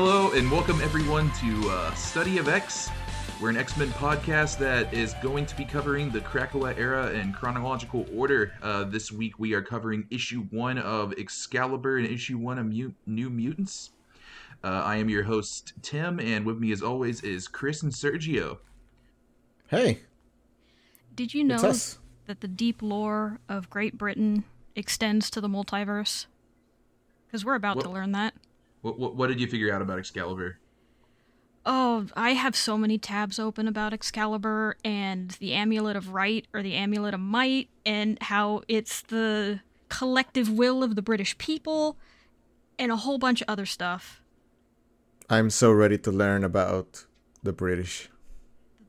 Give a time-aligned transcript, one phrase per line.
[0.00, 2.88] Hello and welcome everyone to uh, Study of X.
[3.42, 7.32] We're an X Men podcast that is going to be covering the Krakoa era in
[7.32, 8.52] chronological order.
[8.62, 12.94] Uh, this week we are covering issue one of Excalibur and issue one of Mut-
[13.06, 13.90] New Mutants.
[14.62, 18.58] Uh, I am your host Tim, and with me as always is Kris and Sergio.
[19.66, 20.02] Hey,
[21.12, 21.58] Did you know
[22.26, 24.44] that the deep lore of Great Britain
[24.76, 26.26] extends to the multiverse?
[27.26, 28.34] Because we're about to learn that.
[28.82, 30.58] What, what, what did you figure out about Excalibur?
[31.66, 36.62] Oh, I have so many tabs open about Excalibur and the Amulet of Right or
[36.62, 41.98] the Amulet of Might and how it's the collective will of the British people
[42.78, 44.22] and a whole bunch of other stuff.
[45.28, 47.04] I'm so ready to learn about
[47.42, 48.08] the British.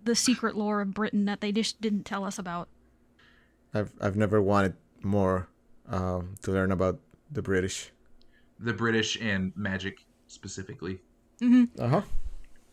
[0.05, 2.69] The secret lore of Britain that they just didn't tell us about.
[3.73, 5.49] I've I've never wanted more
[5.87, 7.91] um, to learn about the British.
[8.59, 10.99] The British and magic specifically.
[11.41, 12.01] Uh huh.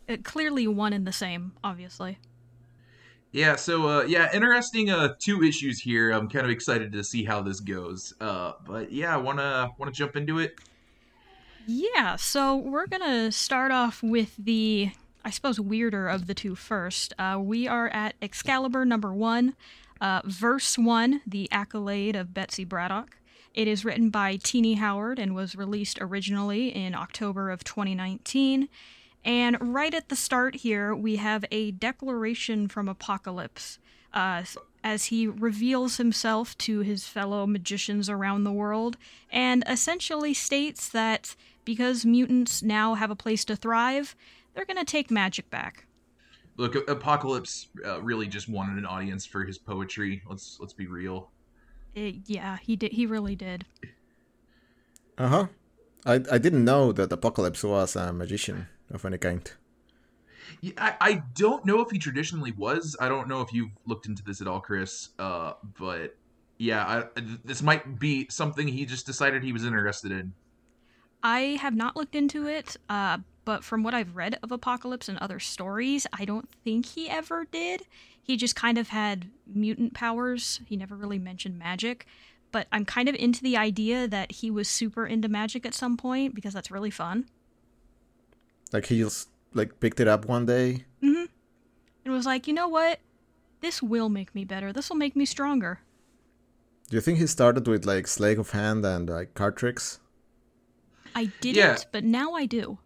[0.09, 2.19] Uh, clearly one and the same, obviously.
[3.33, 6.11] Yeah, so uh yeah, interesting uh two issues here.
[6.11, 8.15] I'm kind of excited to see how this goes.
[8.21, 10.59] Uh but yeah, I want to want to jump into it.
[11.67, 14.93] Yeah, so we're gonna start off with the,
[15.25, 17.13] I suppose, weirder of the two first.
[17.19, 19.57] Uh, we are at Excalibur number one,
[20.01, 23.19] uh, verse one, the accolade of Betsy Braddock.
[23.57, 28.69] It is written by Tini Howard and was released originally in October of 2019.
[29.25, 33.79] And right at the start here, we have a declaration from Apocalypse
[34.13, 34.45] uh,
[34.85, 38.99] as he reveals himself to his fellow magicians around the world
[39.33, 44.15] and essentially states that because mutants now have a place to thrive,
[44.55, 45.87] they're going to take magic back.
[46.59, 50.23] Look, Apocalypse uh, really just wanted an audience for his poetry.
[50.29, 51.31] Let's let's be real.
[51.97, 52.93] Uh, yeah, he did.
[52.93, 53.65] He really did.
[55.17, 55.47] Uh huh.
[56.05, 59.51] I I didn't know that Apocalypse was a magician of any kind.
[60.61, 62.97] Yeah, I, I don't know if he traditionally was.
[63.01, 65.09] I don't know if you've looked into this at all, Kris.
[65.19, 66.17] Uh, but
[66.59, 66.85] yeah,
[67.17, 70.33] I, this might be something he just decided he was interested in.
[71.23, 75.17] I have not looked into it, uh, but from what I've read of Apocalypse and
[75.19, 77.85] other stories, I don't think he ever did.
[78.23, 80.61] He just kind of had mutant powers.
[80.67, 82.07] He never really mentioned magic.
[82.51, 85.97] But I'm kind of into the idea that he was super into magic at some
[85.97, 87.27] point because that's really fun.
[88.73, 90.85] Like he just like picked it up one day.
[91.03, 91.25] Mm-hmm.
[92.05, 92.99] And was like, you know what?
[93.61, 94.73] This will make me better.
[94.73, 95.81] This will make me stronger.
[96.91, 100.01] Do you think he started with like sleight of hand and like card tricks?
[101.15, 101.77] I didn't, Yeah.
[101.93, 102.79] but now I do.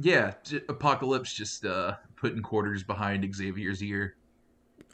[0.00, 4.16] Yeah, j- Apocalypse just uh, putting quarters behind Xavier's ear.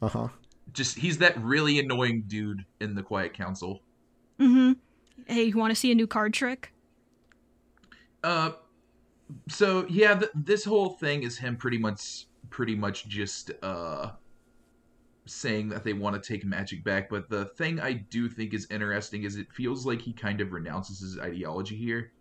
[0.02, 0.28] Uh huh.
[0.72, 3.82] Just he's that really annoying dude in the Quiet Council.
[4.40, 4.72] Mm-hmm.
[5.26, 6.72] Hey, you want to see a new card trick?
[8.22, 8.52] Uh,
[9.48, 14.10] so yeah, th- this whole thing is him pretty much, pretty much just uh,
[15.26, 17.08] saying that they want to take magic back.
[17.08, 20.52] But the thing I do think is interesting is it feels like he kind of
[20.52, 22.12] renounces his ideology here.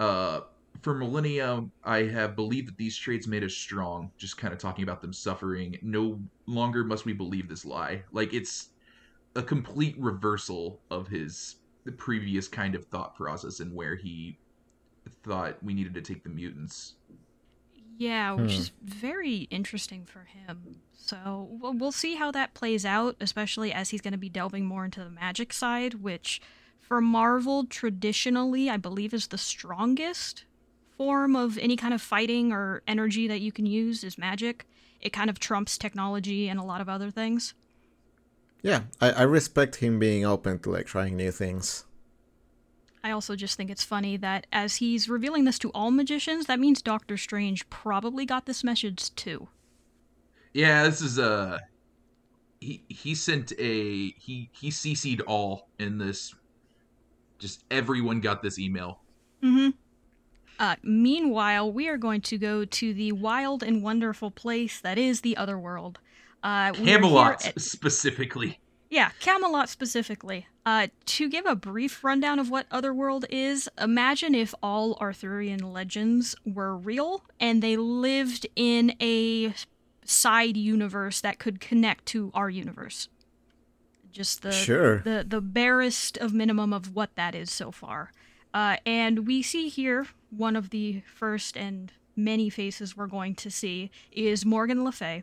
[0.00, 0.40] Uh,
[0.82, 4.12] for millennia, I have believed that these traits made us strong.
[4.18, 5.78] Just kind of talking about them suffering.
[5.82, 8.04] No longer must we believe this lie.
[8.12, 8.70] Like it's
[9.36, 14.38] a complete reversal of his the previous kind of thought process and where he
[15.24, 16.96] thought we needed to take the mutants.
[17.96, 18.58] Yeah, which Hmm.
[18.58, 20.68] is very interesting for him.
[20.92, 24.66] So we'll, we'll see how that plays out, especially as he's going to be delving
[24.66, 26.40] more into the magic side, which
[26.78, 30.44] for Marvel traditionally, I believe, is the strongest
[30.98, 34.66] form of any kind of fighting or energy that you can use is magic.
[35.00, 37.54] It kind of trumps technology and a lot of other things.
[38.62, 41.84] Yeah, I, I respect him being open to like trying new things.
[43.04, 46.58] I also just think it's funny that as he's revealing this to all magicians, that
[46.58, 49.48] means Doctor Strange probably got this message too.
[50.52, 51.58] Yeah, this is uh
[52.60, 56.34] he he sent a he he CC'd all in this.
[57.38, 59.00] Just everyone got this email.
[59.44, 59.70] Mm-hmm.
[60.58, 65.20] Uh, meanwhile, we are going to go to the wild and wonderful place that is
[65.20, 65.98] the Otherworld.
[66.42, 68.58] Uh, we are here Camelot at- specifically.
[68.90, 70.46] yeah, Camelot specifically.
[70.66, 76.34] Uh, to give a brief rundown of what Otherworld is, imagine if all Arthurian legends
[76.44, 79.54] were real and they lived in a
[80.04, 83.08] side universe that could connect to our universe.
[84.10, 84.98] Just the Sure.
[84.98, 88.10] the the barest of minimum of what that is so far.
[88.54, 93.50] Uh, and we see here one of the first and many faces we're going to
[93.50, 95.22] see is Morgan Le Fay.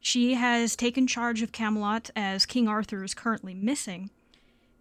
[0.00, 4.10] She has taken charge of Camelot as King Arthur is currently missing.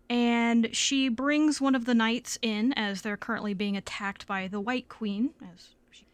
[0.10, 4.60] and she brings one of the knights in as they're currently being attacked by the
[4.60, 5.32] White Queen,
[5.92, 6.06] she,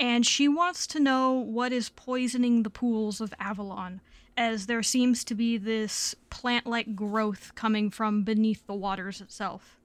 [0.00, 4.00] and she wants to know what is poisoning the pools of Avalon,
[4.36, 9.78] as there seems to be this plant-like growth coming from beneath the waters itself.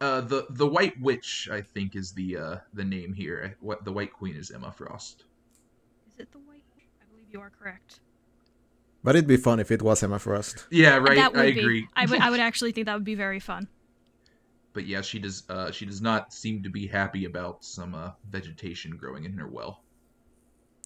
[0.00, 3.56] Uh, the the White Witch, I think, is the uh, the name here.
[3.60, 5.24] What the White Queen is Emma Frost.
[6.08, 6.62] Is it the White?
[7.02, 8.00] I believe you are correct.
[9.02, 10.66] But it'd be fun if it was Emma Frost.
[10.70, 11.16] Yeah, right.
[11.16, 11.60] That would I be.
[11.60, 11.88] agree.
[11.96, 12.20] I would.
[12.20, 13.68] I would actually think that would be very fun.
[14.72, 15.42] but yeah, she does.
[15.48, 19.48] Uh, she does not seem to be happy about some uh, vegetation growing in her
[19.48, 19.82] well.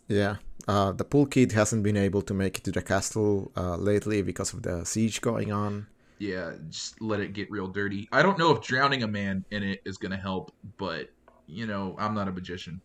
[0.09, 0.37] Yeah.
[0.69, 4.23] Uh, the pool kid hasn't been able to make it to the castle uh, lately
[4.23, 5.87] because of the siege going on.
[6.19, 8.09] Yeah, just let it get real dirty.
[8.13, 11.11] I don't know if drowning a man in it is gonna help, but
[11.47, 12.81] you know, I'm not a magician.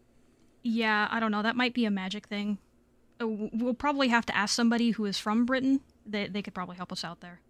[0.63, 1.41] Yeah, I don't know.
[1.43, 2.57] That might be a magic thing.
[3.21, 5.81] Uh, We'll probably have to ask somebody who is from Britain.
[6.05, 7.41] They they could probably help us out there.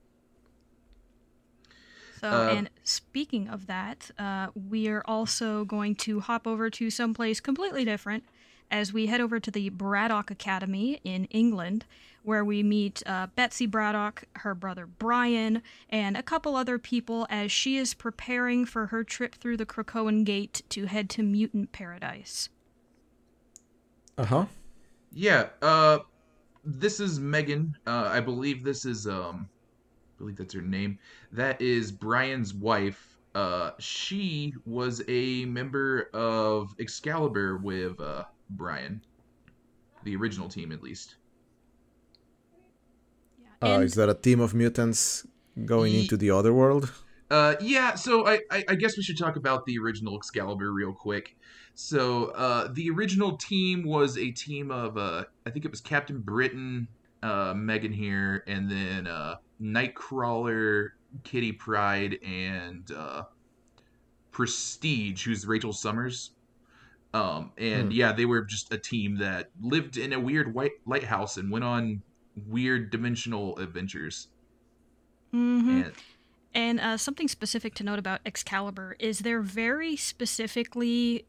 [2.19, 6.89] So, Uh, and speaking of that, uh, we are also going to hop over to
[6.89, 8.24] someplace completely different
[8.69, 11.86] as we head over to the Braddock Academy in England,
[12.24, 17.52] where we meet uh, Betsy Braddock, her brother Brian, and a couple other people as
[17.52, 22.50] she is preparing for her trip through the Krakoan Gate to head to Mutant Paradise.
[24.18, 24.46] Uh huh.
[25.13, 26.00] Yeah, uh
[26.66, 27.78] this is Meggan.
[27.86, 29.48] Uh I believe this is um
[30.16, 31.00] I believe that's her name.
[31.31, 33.18] That is Brian's wife.
[33.36, 39.02] Uh she was a member of Excalibur with uh Brian.
[40.04, 41.16] The original team at least.
[43.62, 45.26] Yeah, Uh, is that a team of mutants
[45.66, 46.92] going Ye- into the other world?
[47.30, 50.94] Uh, yeah, so I, I, I guess we should talk about the original Excalibur real
[50.94, 51.36] quick.
[51.74, 56.22] So, uh, the original team was a team of, uh, I think it was Captain
[56.22, 56.88] Britain,
[57.22, 60.90] uh, Meggan here, and then, uh, Nightcrawler,
[61.24, 63.24] Kitty Pryde, and, uh,
[64.32, 66.32] Prestige, who's Rachel Summers.
[67.18, 67.92] Um, and Hmm.
[67.92, 71.66] yeah, they were just a team that lived in a weird white lighthouse and went
[71.66, 72.02] on
[72.48, 74.28] weird dimensional adventures.
[75.34, 75.86] Mhm.
[75.86, 75.94] And
[76.54, 81.25] And uh, something specific to note about Excalibur is they're very specifically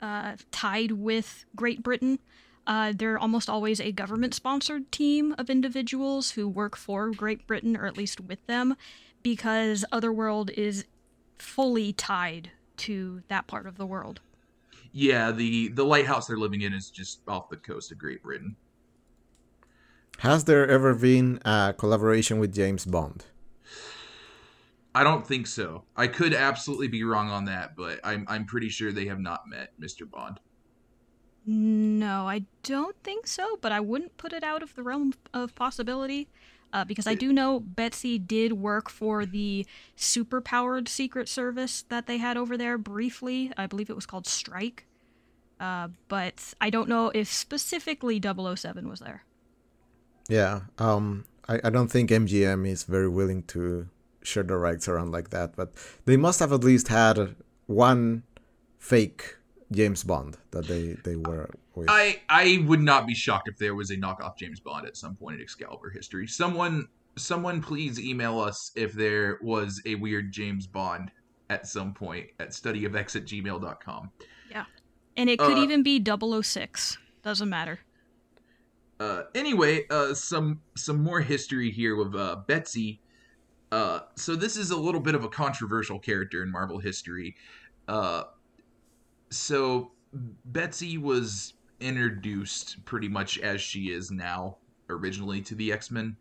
[0.00, 2.18] uh, tied with Great Britain.
[2.66, 7.76] Uh, they're almost always a government sponsored team of individuals who work for Great Britain,
[7.76, 8.76] or at least with them,
[9.22, 10.84] because Otherworld is
[11.38, 14.20] fully tied to that part of the world.
[14.92, 18.56] Yeah, the the lighthouse they're living in is just off the coast of Great Britain.
[20.18, 23.24] Has there ever been a collaboration with James Bond?
[24.94, 25.84] I don't think so.
[25.96, 29.48] I could absolutely be wrong on that, but I'm I'm pretty sure they have not
[29.48, 30.08] met Mr.
[30.08, 30.38] Bond.
[31.44, 35.54] No, I don't think so, but I wouldn't put it out of the realm of
[35.54, 36.28] possibility.
[36.72, 42.16] Uh, because I do know Betsy did work for the super-powered Secret Service that they
[42.16, 43.52] had over there briefly.
[43.58, 44.86] I believe it was called Strike.
[45.62, 49.24] Uh, but I don't know if specifically 007 was there.
[50.28, 50.62] Yeah.
[50.78, 51.24] Um.
[51.48, 53.88] I, I don't think MGM is very willing to
[54.22, 55.72] share the rights around like that, but
[56.04, 57.34] they must have at least had
[57.66, 58.22] one
[58.78, 59.36] fake
[59.72, 61.88] James Bond that they they were with.
[61.88, 65.16] I I would not be shocked if there was a knockoff James Bond at some
[65.16, 66.26] point in Excalibur history.
[66.26, 71.10] Someone someone please email us if there was a weird James Bond
[71.50, 74.10] at some point at studyofx at gmail.com.
[75.16, 76.98] And it could Uh, even be 006.
[77.22, 77.80] Doesn't matter.
[78.98, 83.00] Uh, anyway, uh, some some more history here with uh, Betsy.
[83.70, 87.34] Uh, so this is a little bit of a controversial character in Marvel history.
[87.88, 88.24] Uh,
[89.30, 89.92] so
[90.44, 96.16] Betsy was introduced pretty much as she is now, originally to the X Men.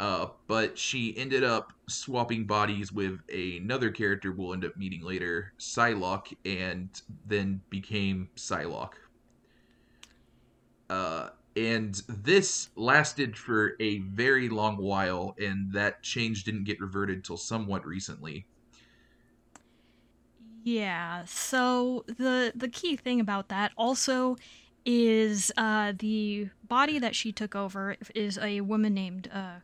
[0.00, 5.52] Uh, but she ended up swapping bodies with another character we'll end up meeting later,
[5.58, 6.88] Psylocke, and
[7.26, 8.94] then became Psylocke.
[10.88, 17.22] Uh, and this lasted for a very long while, and that change didn't get reverted
[17.22, 18.46] till somewhat recently.
[20.64, 21.26] Yeah.
[21.26, 24.38] So the the key thing about that also
[24.86, 29.56] is uh, the body that she took over is a woman named uh,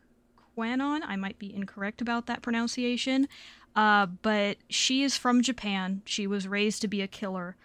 [0.56, 1.02] Kwannon.
[1.06, 3.28] I might be incorrect about that pronunciation,
[3.74, 6.02] uh, but she is from Japan.
[6.04, 7.56] She was raised to be a killer.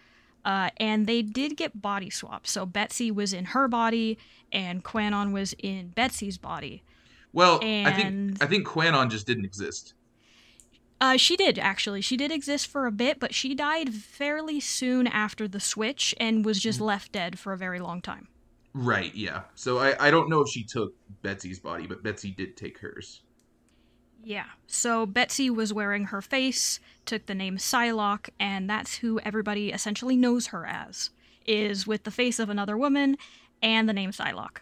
[0.43, 2.47] Uh, and they did get body swapped.
[2.47, 4.17] So Betsy was in her body,
[4.51, 6.83] and Kwannon was in Betsy's body.
[7.31, 9.93] Well, I think I think Kwannon just didn't exist.
[10.99, 12.01] Uh, she did actually.
[12.01, 16.43] She did exist for a bit, but she died fairly soon after the switch and
[16.43, 18.27] was just left dead for a very long time.
[18.73, 19.41] Right, yeah.
[19.55, 23.21] So I, I don't know if she took Betsy's body, but Betsy did take hers.
[24.23, 24.45] Yeah.
[24.67, 30.15] So Betsy was wearing her face, took the name Psylocke, and that's who everybody essentially
[30.15, 31.09] knows her as,
[31.45, 33.17] is with the face of another woman
[33.61, 34.59] and the name Psylocke.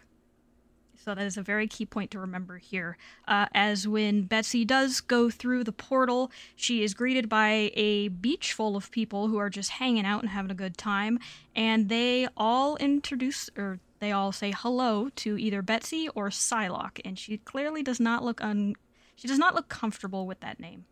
[1.02, 2.98] So that is a very key point to remember here.
[3.26, 8.52] Uh, as when Betsy does go through the portal, she is greeted by a beach
[8.52, 11.18] full of people who are just hanging out and having a good time,
[11.56, 17.18] and they all introduce or they all say hello to either Betsy or Psylocke, and
[17.18, 18.74] she clearly does not look un
[19.14, 20.86] she does not look comfortable with that name.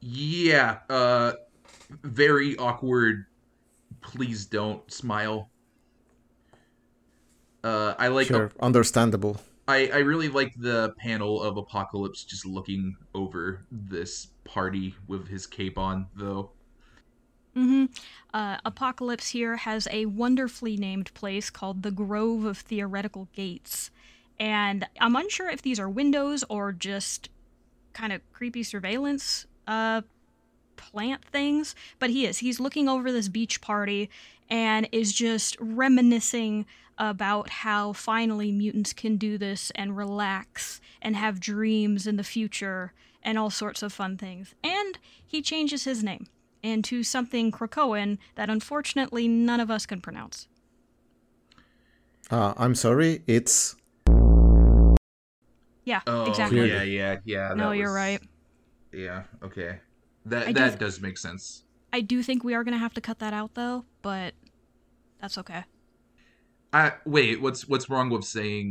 [0.00, 1.32] Yeah, uh
[2.02, 3.26] very awkward.
[4.00, 5.50] Please don't smile.
[7.62, 9.40] Uh I like sure, understandable.
[9.66, 15.46] I, I really like the panel of Apocalypse just looking over this party with his
[15.46, 16.50] cape on, though.
[17.56, 17.84] Mm-hmm.
[18.32, 23.90] Uh, Apocalypse here has a wonderfully named place called the Grove of Theoretical Gates.
[24.40, 27.28] And I'm unsure if these are windows or just
[27.92, 30.02] kind of creepy surveillance uh,
[30.76, 32.38] plant things, but he is.
[32.38, 34.10] He's looking over this beach party
[34.50, 36.66] and is just reminiscing
[36.98, 42.92] about how finally mutants can do this and relax and have dreams in the future
[43.22, 44.54] and all sorts of fun things.
[44.62, 46.26] And he changes his name
[46.64, 50.48] into something Krakoan that unfortunately none of us can pronounce.
[52.30, 53.76] Uh, I'm sorry, it's.
[55.84, 56.66] Yeah, Oh, exactly.
[56.66, 57.52] yeah, yeah, yeah.
[57.54, 58.20] No, that you're right.
[58.90, 59.80] Yeah, okay.
[60.24, 61.64] That I do that th- does make sense.
[61.92, 64.32] I do think we are going to have to cut that out though, but
[65.20, 65.64] that's okay.
[66.72, 68.70] I wait, what's what's wrong with saying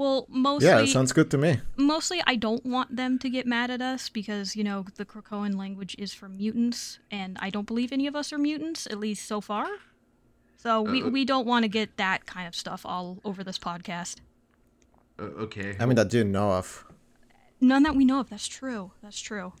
[0.00, 1.60] Well, mostly Yeah, it sounds good to me.
[1.76, 5.56] mostly I don't want them to get mad at us because, you know, the Krakoan
[5.58, 9.28] language is for mutants and I don't believe any of us are mutants at least
[9.28, 9.66] so far.
[10.56, 13.58] So we, Uh, we don't want to get that kind of stuff all over this
[13.58, 14.16] podcast.
[15.18, 15.76] uh, okay.
[15.78, 16.86] I mean, that you know of.
[17.60, 18.30] None that we know of.
[18.30, 18.92] That's true.
[19.02, 19.52] That's true.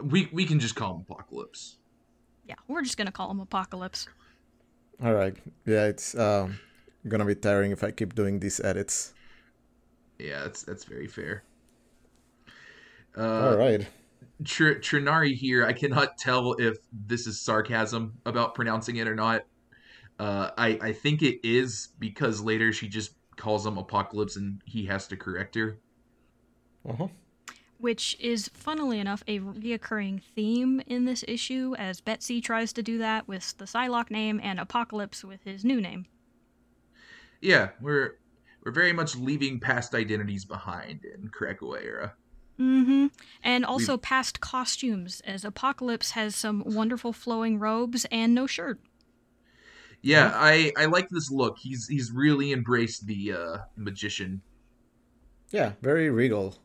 [0.00, 1.78] we we can just call him Apocalypse.
[2.46, 4.06] Yeah, we're just gonna call him Apocalypse.
[5.02, 5.36] All right.
[5.66, 6.60] Yeah, it's um,
[7.08, 9.14] gonna be tiring if I keep doing these edits.
[10.18, 11.42] Yeah, that's that's very fair.
[13.16, 13.86] All Uh, right.
[14.44, 15.64] Tr- Trinari here.
[15.66, 19.42] I cannot tell if this is sarcasm about pronouncing it or not.
[20.18, 24.86] Uh, I I think it is because later she just calls him Apocalypse and he
[24.86, 25.78] has to correct her.
[26.88, 27.08] Uh-huh.
[27.78, 32.98] Which is, funnily enough, a reoccurring theme in this issue, as Betsy tries to do
[32.98, 36.06] that with the Psylocke name and Apocalypse with his new name.
[37.42, 38.14] Yeah, we're
[38.64, 42.14] we're very much leaving past identities behind in Krakoa era.
[42.58, 43.08] Mm-hmm.
[43.42, 48.78] And also past costumes, as Apocalypse has some wonderful flowing robes and no shirt.
[50.00, 51.58] Yeah, I I like this look.
[51.58, 54.42] He's he's really embraced the uh magician.
[55.50, 56.56] Yeah, very regal.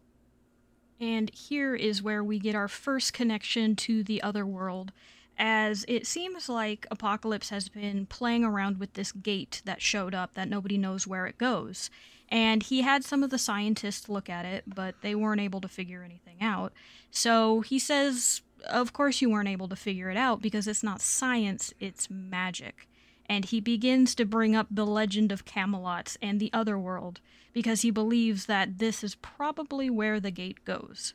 [1.00, 4.92] And here is where we get our first connection to the other world,
[5.38, 10.34] as it seems like Apocalypse has been playing around with this gate that showed up
[10.34, 11.90] that nobody knows where it goes.
[12.30, 15.68] And he had some of the scientists look at it, but they weren't able to
[15.68, 16.74] figure anything out.
[17.12, 21.02] So he says, Of course, you weren't able to figure it out because it's not
[21.02, 22.88] science, it's magic.
[23.30, 27.20] And he begins to bring up the legend of Camelot and the other world
[27.54, 31.14] because he believes that this is probably where the gate goes.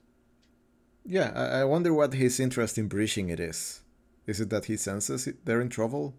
[1.04, 3.82] Yeah, I, I wonder what his interest in breaching it is.
[4.26, 6.14] Is it that he senses it, they're in trouble?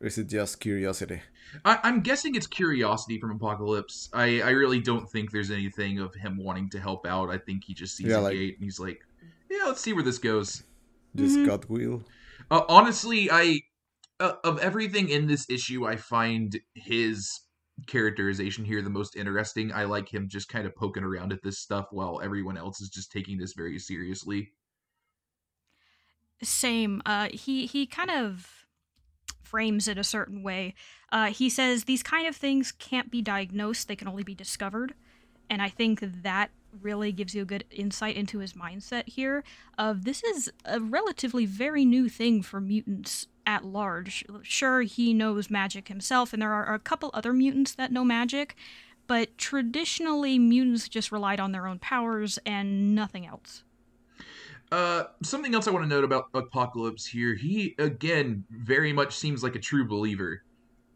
[0.00, 1.22] Or is it just curiosity?
[1.64, 4.08] I, I'm guessing it's curiosity from Apocalypse.
[4.12, 7.30] I, I really don't think there's anything of him wanting to help out.
[7.30, 9.00] I think he just sees Yeah, a like- gate and he's like,
[9.50, 10.62] "Yeah, let's see where this goes."
[11.16, 11.46] Just Mhm.
[11.46, 12.04] gut wheel?
[12.50, 13.60] Uh, honestly, I
[14.20, 17.40] uh, of everything in this issue, I find his
[17.86, 19.72] characterization here the most interesting.
[19.72, 22.88] I like him just kind of poking around at this stuff while everyone else is
[22.88, 24.52] just taking this very seriously.
[26.42, 27.02] Same.
[27.04, 28.66] Uh, he he kind of
[29.42, 30.74] frames it a certain way.
[31.10, 34.94] Uh, he says these kind of things can't be diagnosed; they can only be discovered.
[35.50, 36.50] And I think that
[36.82, 39.42] really gives you a good insight into his mindset here.
[39.78, 44.24] Of this is a relatively very new thing for mutants at large.
[44.42, 48.54] Sure, he knows magic himself, and there are a couple other mutants that know magic,
[49.06, 53.64] but traditionally mutants just relied on their own powers and nothing else.
[54.70, 57.34] Uh, something else I want to note about Apocalypse here.
[57.34, 60.42] He again very much seems like a true believer.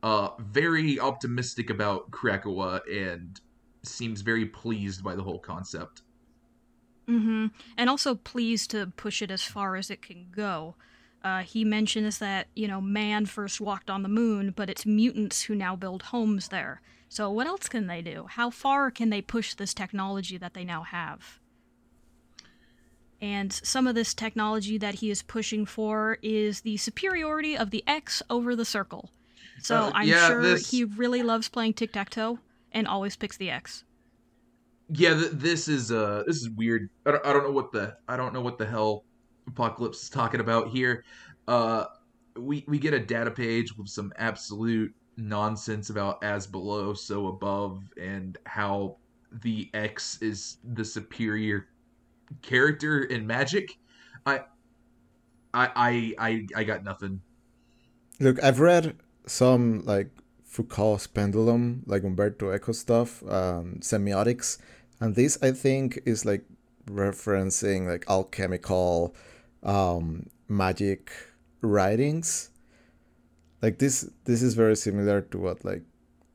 [0.02, 3.40] Uh, very optimistic about Krakoa and
[3.84, 6.02] seems very pleased by the whole concept.
[7.08, 7.46] Mm-hmm.
[7.76, 10.74] And also pleased to push it as far as it can go.
[11.24, 15.42] Uh, he mentions that, you know, man first walked on the moon, but it's mutants
[15.42, 16.80] who now build homes there.
[17.08, 18.26] So, what else can they do?
[18.28, 21.38] How far can they push this technology that they now have?
[23.22, 27.84] And some of this technology that he is pushing for is the superiority of the
[27.86, 29.10] X over the circle.
[29.60, 32.40] So, Uh, I'm yeah, sure this- he really loves playing tic tac toe
[32.72, 33.84] and always picks the X.
[34.94, 37.96] yeah th- this is uh this is weird I don't, I don't know what the
[38.08, 39.04] i don't know what the hell
[39.46, 41.04] apocalypse is talking about here
[41.48, 41.84] uh
[42.36, 47.80] we we get a data page with some absolute nonsense about as below so above
[47.96, 48.96] and how
[49.44, 51.68] the x is the superior
[52.40, 53.78] character in magic
[54.26, 54.40] i
[55.52, 57.20] i i i, I got nothing
[58.22, 58.94] Look, I've read
[59.26, 60.08] some like
[60.44, 64.58] Foucault's pendulum, like Umberto Eco stuff, um, semiotics,
[65.00, 66.44] and this I think is like
[66.86, 69.16] referencing like alchemical
[69.64, 71.10] um, magic
[71.62, 72.50] writings.
[73.60, 75.82] Like this, this is very similar to what like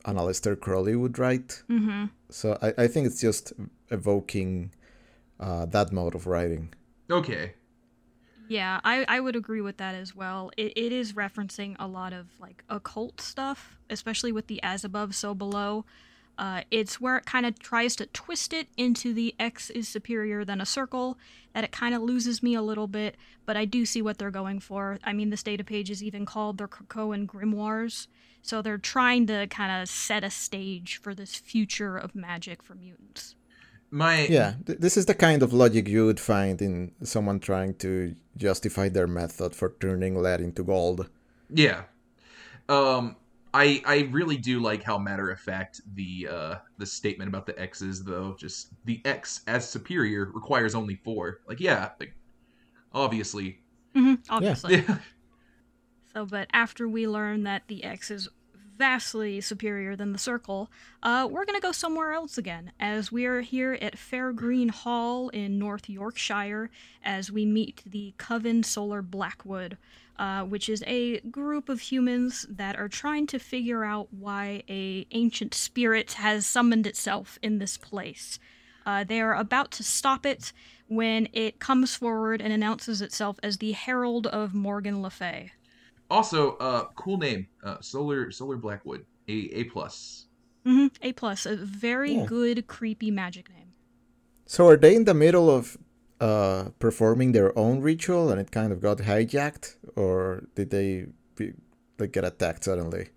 [0.03, 1.63] an Aleister Crowley would write.
[1.69, 2.05] Mm-hmm.
[2.29, 3.53] So I, I think it's just
[3.91, 4.71] evoking
[5.39, 6.73] uh, that mode of writing.
[7.09, 7.53] okay
[8.47, 10.51] Yeah, I, I would agree with that as well.
[10.55, 15.15] It, it is referencing a lot of like occult stuff, especially with the as above,
[15.15, 15.85] so below.
[16.37, 20.45] Uh, it's where it kind of tries to twist it into the X is superior
[20.45, 21.17] than a circle,
[21.53, 24.29] that it kind of loses me a little bit, but I do see what they're
[24.29, 24.99] going for.
[25.03, 28.07] I mean, this data page is even called their Krakoan Grimoires,
[28.43, 32.75] so they're trying to kind of set a stage for this future of magic for
[32.75, 33.35] mutants.
[33.91, 37.75] My Yeah, th- this is the kind of logic you would find in someone trying
[37.75, 41.09] to justify their method for turning lead into gold.
[41.49, 41.83] Yeah.
[42.69, 43.15] Um
[43.53, 47.57] I I really do like how matter of fact the uh the statement about the
[47.59, 48.35] X's though.
[48.37, 51.39] Just the X as superior requires only four.
[51.47, 52.13] Like yeah, like
[52.93, 53.59] obviously.
[53.93, 54.75] hmm obviously.
[54.77, 54.97] Yeah.
[56.13, 58.27] So, but after we learn that the X is
[58.77, 60.69] vastly superior than the Circle,
[61.03, 64.69] uh, we're going to go somewhere else again, as we are here at Fair Green
[64.69, 66.69] Hall in North Yorkshire,
[67.03, 69.77] as we meet the Coven Solar Blackwood,
[70.19, 75.05] uh, which is a group of humans that are trying to figure out why a
[75.11, 78.39] ancient spirit has summoned itself in this place.
[78.85, 80.53] Uh, they are about to stop it
[80.87, 85.51] when it comes forward and announces itself as the Herald of Morgan Le Fay.
[86.09, 87.47] Also, uh cool name.
[87.63, 89.05] Uh Solar Solar Blackwood.
[89.27, 90.25] A A plus.
[90.65, 92.25] hmm A plus, a very Yeah.
[92.25, 93.73] good creepy magic name.
[94.45, 95.77] So are they in the middle of
[96.19, 101.53] uh, performing their own ritual and it kind of got hijacked, or did they be,
[101.99, 103.09] like get attacked suddenly?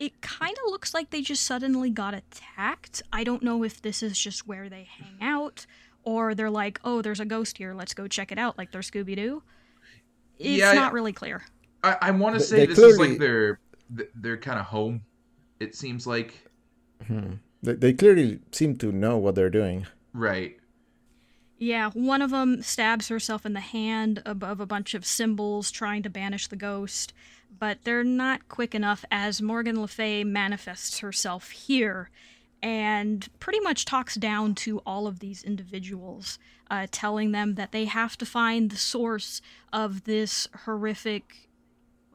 [0.00, 3.02] It kind of looks like they just suddenly got attacked.
[3.12, 5.66] I don't know if this is just where they hang out,
[6.02, 8.80] or they're like, oh, there's a ghost here, let's go check it out, like they're
[8.82, 9.42] Scooby Doo.
[10.38, 11.44] It's Yeah, not I- really clear.
[11.84, 13.60] I, I want to say they this is like their
[14.14, 15.02] their kind of home.
[15.60, 16.40] It seems like
[17.06, 17.34] Hmm.
[17.62, 19.86] They, they clearly seem to know what they're doing.
[20.12, 20.56] right.
[21.56, 26.02] Yeah, one of them stabs herself in the hand above a bunch of symbols trying
[26.02, 27.14] to banish the ghost,
[27.58, 32.10] but they're not quick enough as Morgan Le Fay manifests herself here
[32.60, 36.38] and pretty much talks down to all of these individuals,
[36.70, 39.40] uh, telling them that they have to find the source
[39.72, 41.48] of this horrific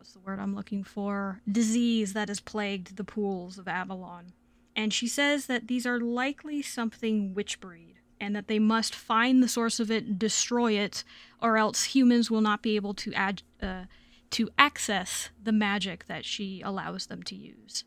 [0.10, 1.40] what's the word I'm looking for?
[1.52, 4.34] Disease that has plagued the pools of Avalon.
[4.76, 9.44] And she says that these are likely something witch breed and that they must find
[9.44, 11.04] the source of it, destroy it,
[11.44, 13.84] or else humans will not be able to add uh,
[14.32, 17.84] to access the magic that she allows them to use.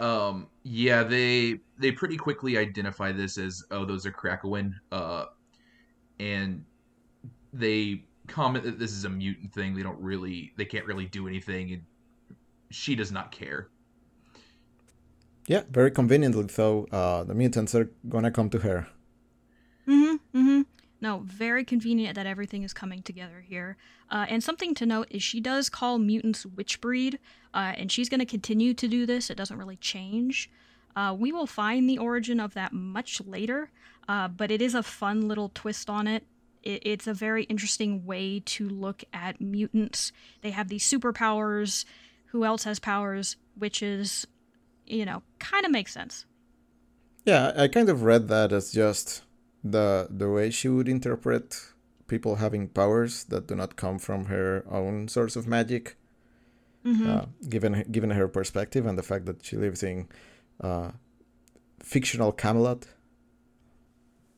[0.00, 5.26] Um, yeah, they they pretty quickly identify this as oh, those are Krakoan, uh,
[6.18, 6.64] and
[7.52, 9.74] they comment that this is a mutant thing.
[9.74, 11.82] They don't really, they can't really do anything, and
[12.70, 13.68] she does not care.
[15.46, 18.86] Yeah, very conveniently though, uh, the mutants are gonna come to her.
[19.88, 20.38] Mm-hmm.
[20.38, 20.62] Mm-hmm.
[21.00, 23.76] No, very convenient that everything is coming together here.
[24.10, 27.18] Uh, and something to note is she does call mutants witchbreed,
[27.54, 29.30] uh, and she's going to continue to do this.
[29.30, 30.50] It doesn't really change.
[30.96, 33.70] Uh, we will find the origin of that much later,
[34.08, 36.24] uh, but it is a fun little twist on it.
[36.62, 36.82] It.
[36.84, 40.12] It's a very interesting way to look at mutants.
[40.42, 41.84] They have these superpowers.
[42.26, 43.36] Who else has powers?
[43.58, 44.26] Witches.
[44.86, 46.24] You know, kind of makes sense.
[47.24, 49.22] Yeah, I kind of read that as just
[49.62, 51.60] the the way she would interpret
[52.06, 55.96] people having powers that do not come from her own source of magic.
[56.86, 57.10] Mm-hmm.
[57.10, 60.08] Uh, given given her perspective and the fact that she lives in
[60.60, 60.92] uh,
[61.80, 62.86] fictional Camelot.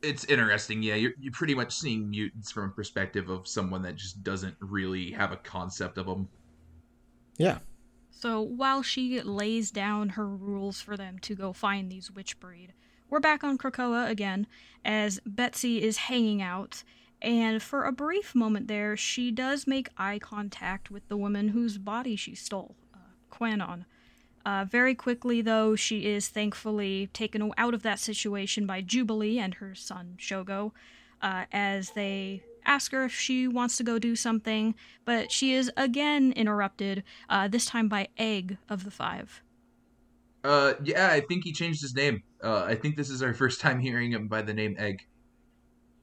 [0.02, 0.82] It's interesting.
[0.82, 4.56] Yeah, you're you're pretty much seeing mutants from a perspective of someone that just doesn't
[4.60, 6.28] really have a concept of them.
[7.36, 7.58] Yeah.
[8.10, 12.74] So while she lays down her rules for them to go find these witch breed,
[13.08, 14.46] we're back on Krakoa again
[14.84, 16.82] as Betsy is hanging out.
[17.22, 21.76] And for a brief moment there, she does make eye contact with the woman whose
[21.78, 22.98] body she stole, uh,
[23.30, 23.84] Kwannon.
[24.44, 29.54] Uh, very quickly, though, she is thankfully taken out of that situation by Jubilee and
[29.54, 30.72] her son Shogo,
[31.20, 34.74] uh, as they ask her if she wants to go do something,
[35.04, 39.42] but she is again interrupted, uh, this time by Egg of the Five.
[40.42, 42.22] Uh, yeah, I think he changed his name.
[42.42, 45.06] Uh, I think this is our first time hearing him by the name Egg.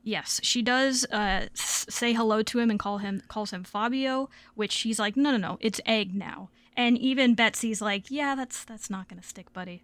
[0.03, 4.81] Yes, she does uh, say hello to him and call him calls him Fabio, which
[4.81, 6.49] he's like, no, no, no, it's Egg now.
[6.77, 9.83] And even Betsy's like, yeah, that's that's not gonna stick, buddy.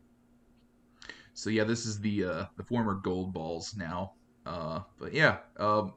[1.34, 4.14] So yeah, this is the uh, the former Goldballs now.
[4.46, 5.94] Uh, but yeah, um,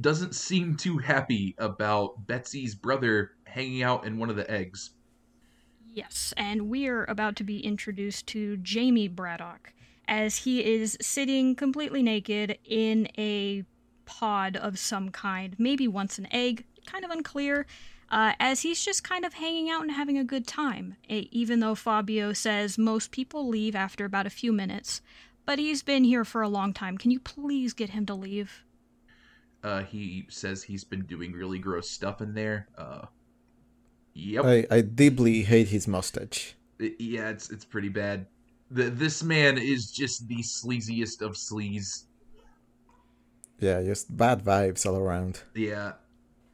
[0.00, 4.90] doesn't seem too happy about Betsy's brother hanging out in one of the eggs.
[5.92, 9.74] Yes, and we're about to be introduced to Jamie Braddock
[10.08, 13.64] as he is sitting completely naked in a
[14.06, 17.66] pod of some kind, maybe once an egg, kind of unclear,
[18.12, 21.74] uh, as he's just kind of hanging out and having a good time, even though
[21.74, 25.00] Fabio says most people leave after about a few minutes.
[25.46, 26.98] But he's been here for a long time.
[26.98, 28.64] Can you please get him to leave?
[29.64, 32.68] Uh, he says he's been doing really gross stuff in there.
[32.76, 33.06] Uh,
[34.12, 34.44] yep.
[34.44, 36.54] I, I deeply hate his mustache.
[36.78, 38.26] Yeah, it's it's pretty bad.
[38.70, 42.04] The, this man is just the sleaziest of sleaze.
[43.58, 45.42] Yeah, just bad vibes all around.
[45.54, 45.92] Yeah.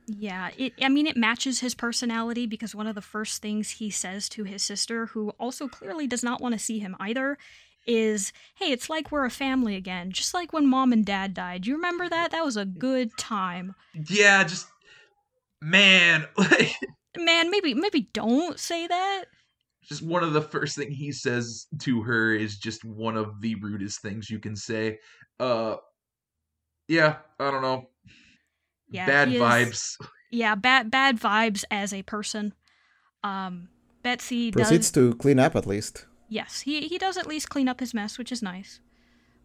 [0.09, 3.91] Yeah, it I mean it matches his personality because one of the first things he
[3.91, 7.37] says to his sister who also clearly does not want to see him either
[7.87, 11.67] is, "Hey, it's like we're a family again, just like when mom and dad died.
[11.67, 12.31] You remember that?
[12.31, 13.75] That was a good time."
[14.09, 14.67] Yeah, just
[15.61, 16.75] man, like
[17.17, 19.25] man, maybe maybe don't say that.
[19.85, 23.55] Just one of the first thing he says to her is just one of the
[23.57, 24.99] rudest things you can say.
[25.39, 25.77] Uh
[26.89, 27.91] yeah, I don't know.
[28.91, 29.97] Yeah, bad vibes.
[30.31, 32.55] Yeah, bad bad vibes as a person.
[33.25, 33.69] Um,
[34.03, 36.07] Betsy proceeds does, to clean up at least.
[36.29, 38.81] Yes, he he does at least clean up his mess, which is nice.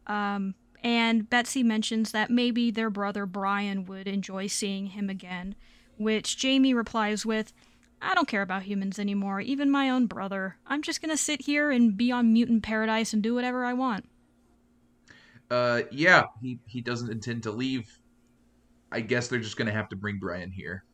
[0.08, 5.56] Um, and Betsy mentions that maybe their brother Brian would enjoy seeing him again,
[5.98, 7.54] which Jamie replies with,
[8.02, 10.58] "I don't care about humans anymore, even my own brother.
[10.68, 14.10] I'm just gonna sit here and be on mutant paradise and do whatever I want."
[15.50, 18.00] Uh, yeah, he he doesn't intend to leave
[18.94, 20.86] I guess they're just going to have to bring Brian here.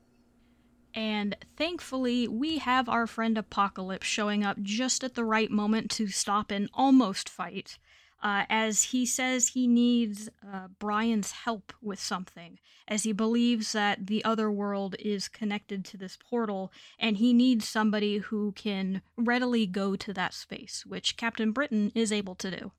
[0.95, 6.07] And thankfully, we have our friend Apocalypse showing up just at the right moment to
[6.07, 7.77] stop an almost fight,
[8.23, 12.57] uh, as he says he needs uh, Brian's help with something,
[12.87, 17.67] as he believes that the other world is connected to this portal, and he needs
[17.67, 22.71] somebody who can readily go to that space, which Captain Britain is able to do.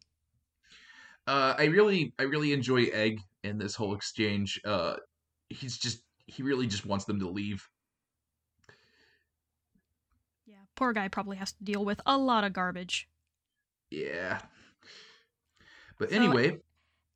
[1.26, 4.60] Uh, I really, I really enjoy Egg in this whole exchange.
[4.64, 4.96] Uh,
[5.50, 7.68] he's just he really just wants them to leave.
[10.46, 13.08] Yeah, poor guy probably has to deal with a lot of garbage.
[13.90, 14.40] Yeah.
[15.98, 16.60] But anyway,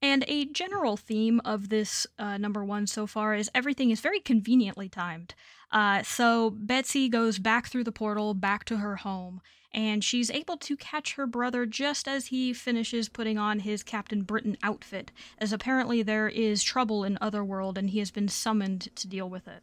[0.02, 4.20] and a general theme of this uh, number one so far is everything is very
[4.20, 5.34] conveniently timed.
[5.72, 9.40] Uh, so Betsy goes back through the portal back to her home,
[9.74, 14.22] and she's able to catch her brother just as he finishes putting on his Captain
[14.22, 19.08] Britain outfit, as apparently there is trouble in Otherworld and he has been summoned to
[19.08, 19.62] deal with it.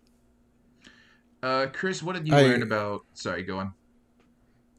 [1.42, 3.06] Uh, Kris, what did you I, learn about?
[3.14, 3.74] Sorry, go on.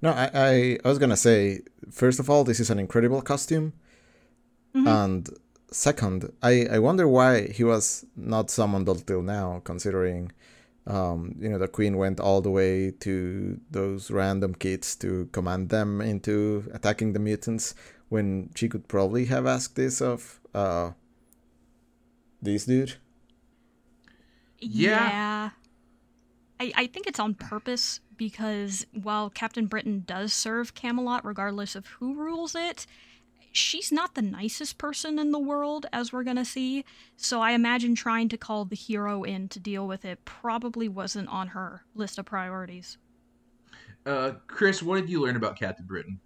[0.02, 3.72] No, I, I, I was gonna say first of all, this is an incredible costume,
[4.74, 4.86] mm-hmm.
[4.86, 5.28] and
[5.70, 10.32] second, I, I wonder why he was not summoned until now, considering
[10.86, 15.68] um, you know, the queen went all the way to those random kids to command
[15.68, 17.74] them into attacking the mutants
[18.08, 20.90] when she could probably have asked this of uh,
[22.40, 22.94] this dude.
[24.58, 25.08] Yeah.
[25.08, 25.50] yeah.
[26.60, 31.86] I, I think it's on purpose because while Captain Britain does serve Camelot regardless of
[31.86, 32.86] who rules it,
[33.52, 36.84] she's not the nicest person in the world, as we're gonna see.
[37.16, 41.28] So I imagine trying to call the hero in to deal with it probably wasn't
[41.28, 42.98] on her list of priorities.
[44.04, 46.18] Uh, Kris, what did you learn about Captain Britain?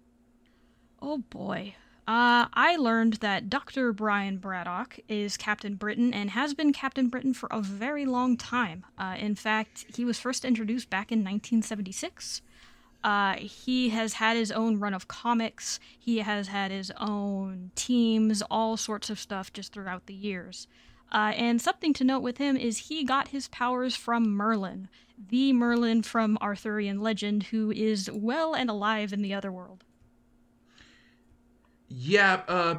[1.01, 1.75] Oh boy.
[2.07, 3.91] Uh, I learned that Dr.
[3.91, 8.85] Brian Braddock is Captain Britain and has been Captain Britain for a very long time.
[8.97, 12.41] Uh, in fact, he was first introduced back in 1976.
[13.03, 15.79] Uh, he has had his own run of comics.
[15.97, 20.67] He has had his own teams, all sorts of stuff just throughout the years.
[21.11, 24.89] Uh, and something to note with him is he got his powers from Merlin,
[25.29, 29.85] the Merlin from Arthurian legend, who is well and alive in the other world.
[31.87, 32.75] Yeah, uh,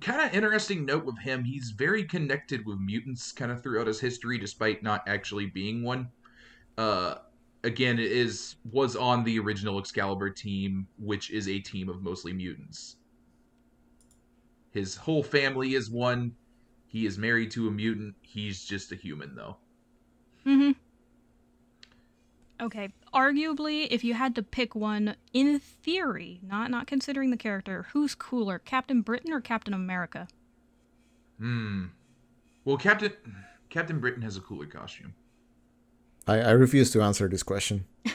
[0.00, 1.44] kind of interesting note with him.
[1.44, 6.08] He's very connected with mutants kind of throughout his history, despite not actually being one.
[6.76, 7.16] Uh,
[7.64, 12.32] again, it is was on the original Excalibur team, which is a team of mostly
[12.32, 12.96] mutants.
[14.70, 16.34] His whole family is one.
[16.86, 18.14] He is married to a mutant.
[18.22, 19.56] He's just a human, though.
[20.46, 20.72] Mm-hmm.
[22.60, 22.92] Okay.
[23.12, 28.14] Arguably, if you had to pick one, in theory, not not considering the character, who's
[28.14, 30.28] cooler, Captain Britain or Captain America?
[31.38, 31.86] Hmm.
[32.64, 33.12] Well, Captain
[33.70, 35.14] Captain Britain has a cooler costume.
[36.26, 37.86] I, I refuse to answer this question.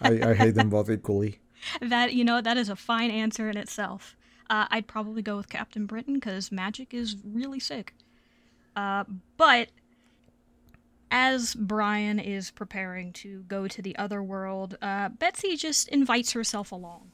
[0.00, 1.40] I, I hate them both equally.
[1.80, 4.16] That you know that is a fine answer in itself.
[4.50, 7.94] Uh, I'd probably go with Captain Britain because magic is really sick.
[8.76, 9.04] Uh,
[9.36, 9.68] but
[11.10, 16.72] as Brian is preparing to go to the other world, uh, Betsy just invites herself
[16.72, 17.12] along.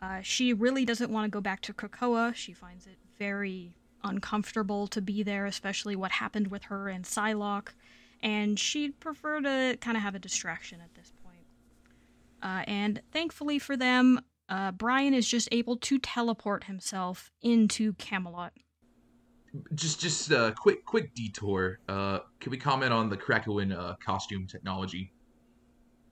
[0.00, 2.34] Uh, she really doesn't want to go back to Krakoa.
[2.34, 7.68] She finds it very uncomfortable to be there, especially what happened with her and Psylocke,
[8.22, 11.44] and she'd prefer to kind of have a distraction at this point.
[12.42, 18.52] Uh, and thankfully for them, uh, Brian is just able to teleport himself into Camelot
[19.74, 21.78] just just a quick quick detour.
[21.88, 25.12] Uh, can we comment on the Krakoan uh, costume technology?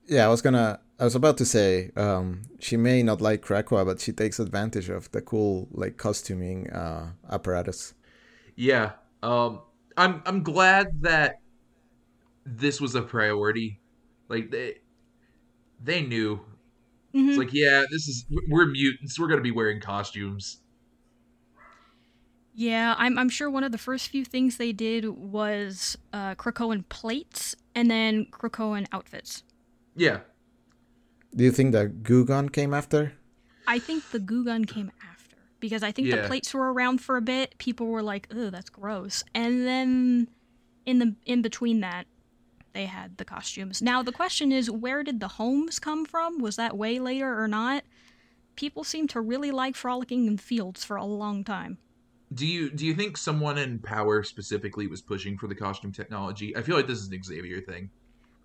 [0.06, 0.80] Yeah, I was gonna.
[0.98, 4.90] I was about to say um, she may not like Krakoa, but she takes advantage
[4.90, 7.94] of the cool like costuming uh, apparatus.
[8.56, 8.92] Yeah,
[9.22, 9.62] um,
[9.96, 11.39] I'm I'm glad that
[12.44, 13.80] this was a priority.
[14.28, 14.78] Like they
[15.82, 16.36] they knew.
[17.14, 17.28] Mm-hmm.
[17.28, 19.18] It's like yeah, this is we're mutants.
[19.18, 20.60] We're gonna be wearing costumes.
[22.52, 26.86] Yeah, I'm, I'm sure one of the first few things they did was uh, Krakoan
[26.88, 29.44] plates and then Krakoan outfits.
[29.96, 30.18] Yeah.
[31.34, 33.14] Do you think that goo gun came after?
[33.66, 36.16] I think the goo gun came after because I think yeah.
[36.16, 37.56] the plates were around for a bit.
[37.58, 40.28] People were like, "Oh, that's gross," and then
[40.86, 42.06] in the in between that,
[42.72, 43.82] they had the costumes.
[43.82, 46.38] Now the question is, where did the homes come from?
[46.38, 47.84] Was that way later or not?
[48.56, 51.78] People seem to really like frolicking in fields for a long time
[52.34, 56.56] do you do you think someone in power specifically was pushing for the costume technology?
[56.56, 57.90] I feel like this is an Xavier thing.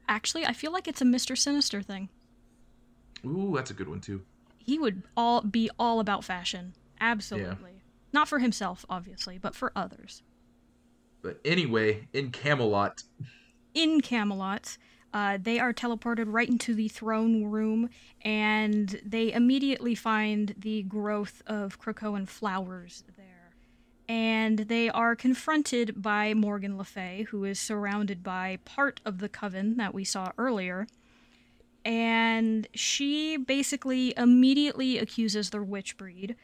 [0.07, 2.09] Actually, I feel like it's a Mister Sinister thing.
[3.25, 4.23] Ooh, that's a good one too.
[4.57, 6.73] He would all be all about fashion.
[6.99, 7.71] Absolutely.
[7.71, 7.79] Yeah.
[8.13, 10.23] Not for himself, obviously, but for others.
[11.21, 13.03] But anyway, in Camelot.
[13.75, 14.77] In Camelot,
[15.13, 17.89] uh, they are teleported right into the throne room,
[18.23, 23.35] and they immediately find the growth of Krakoan flowers there
[24.07, 29.29] and they are confronted by Morgan Le Fay, who is surrounded by part of the
[29.29, 30.87] coven that we saw earlier.
[31.83, 36.35] And she basically immediately accuses the witch breed,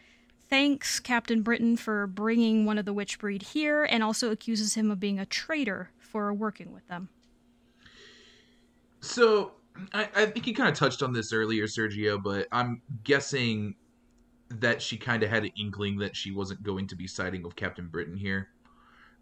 [0.49, 4.91] thanks Captain Britain for bringing one of the witch breed here, and also accuses him
[4.91, 7.09] of being a traitor for working with them.
[9.01, 9.53] So,
[9.93, 13.75] I, I think you kind of touched on this earlier, Sergio, but I'm guessing
[14.49, 17.55] that she kind of had an inkling that she wasn't going to be siding with
[17.55, 18.49] Captain Britain here,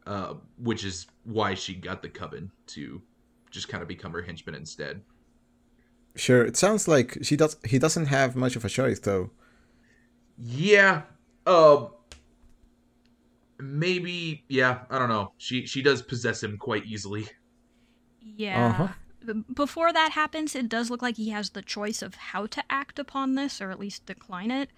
[0.08, 3.02] uh, which is why she got the Coven to
[3.52, 5.02] just kind of become her henchman instead.
[6.16, 7.56] Sure, it sounds like she does.
[7.64, 9.30] He doesn't have much of a choice, though.
[10.38, 11.04] Yeah.
[11.46, 11.88] Uh,
[13.60, 14.44] maybe.
[14.48, 14.80] Yeah.
[14.90, 15.34] I don't know.
[15.38, 17.28] She she does possess him quite easily.
[18.22, 18.68] Yeah.
[18.68, 18.88] Uh-huh.
[19.54, 23.00] Before that happens, it does look like he has the choice of how to act
[23.00, 24.70] upon this, or at least decline it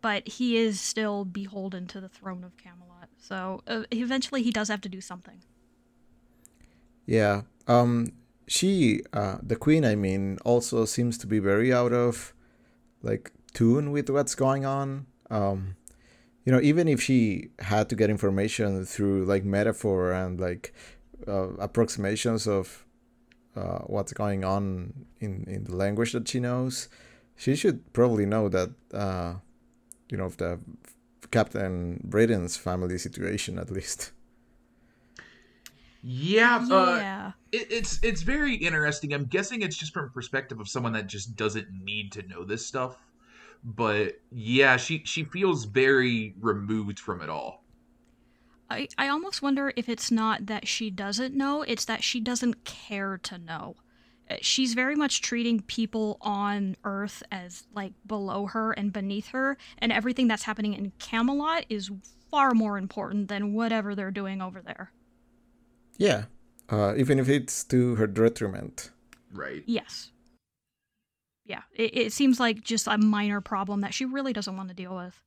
[0.00, 3.08] but he is still beholden to the throne of Camelot.
[3.18, 5.42] So uh, eventually, he does have to do something.
[7.06, 7.42] Yeah.
[7.66, 8.12] Um.
[8.46, 12.34] She, uh, the queen, I mean, also seems to be very out of
[13.00, 15.06] like tune with what's going on.
[15.30, 15.76] Um.
[16.44, 20.72] You know, even if she had to get information through like metaphor and like
[21.28, 22.86] uh, approximations of
[23.56, 26.88] uh, what's going on in in the language that she knows,
[27.36, 29.34] she should probably know that uh,
[30.10, 30.58] you know, of the
[31.30, 34.12] Captain Britain's family situation at least.
[36.02, 37.32] Yeah, uh, yeah.
[37.52, 39.12] It, it's it's very interesting.
[39.12, 42.44] I'm guessing it's just from a perspective of someone that just doesn't need to know
[42.44, 42.96] this stuff.
[43.62, 47.62] But yeah, she she feels very removed from it all.
[48.70, 52.64] I I almost wonder if it's not that she doesn't know; it's that she doesn't
[52.64, 53.76] care to know.
[54.30, 59.58] Uh, She's very much treating people on Earth as like below her and beneath her,
[59.78, 61.90] and everything that's happening in Camelot is
[62.30, 64.92] far more important than whatever they're doing over there.
[65.98, 66.24] Yeah,
[66.70, 68.90] uh, even if it's to her detriment.
[69.32, 69.62] Right.
[69.66, 70.12] Yes.
[71.44, 74.74] Yeah, it, it seems like just a minor problem that she really doesn't want to
[74.74, 75.20] deal with.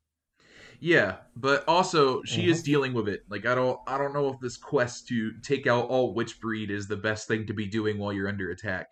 [0.80, 2.66] Yeah, but also she is Mhm.
[2.66, 3.24] dealing with it.
[3.30, 6.70] Like I don't I don't know if this quest to take out all witch breed
[6.72, 8.92] is the best thing to be doing while you're under attack.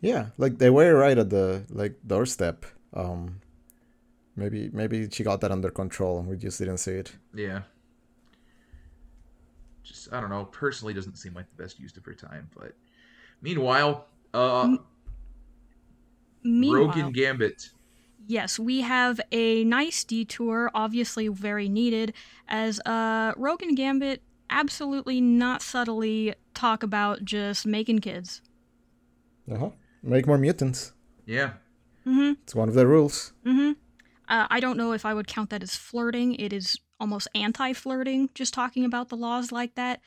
[0.00, 2.66] Yeah, like they were right at the like doorstep.
[2.94, 3.40] Um,
[4.36, 7.16] maybe maybe she got that under control and we just didn't see it.
[7.34, 7.62] Yeah.
[9.82, 12.72] Just I don't know, personally doesn't seem like the best use of her time, but
[13.40, 14.78] meanwhile, uh M-
[16.44, 17.70] Meanwhile, Rogue and Gambit.
[18.26, 22.14] Yes, we have a nice detour, obviously very needed,
[22.48, 28.42] as uh, Rogue and Gambit absolutely not subtly talk about just making kids.
[29.50, 29.70] Uh huh.
[30.02, 30.92] Make more mutants.
[31.26, 31.52] Yeah.
[32.06, 32.32] Mm-hmm.
[32.42, 33.32] It's one of the rules.
[33.46, 33.72] Mm-hmm.
[34.28, 36.34] Uh, I don't know if I would count that as flirting.
[36.34, 40.00] It is almost anti-flirting, just talking about the laws like that.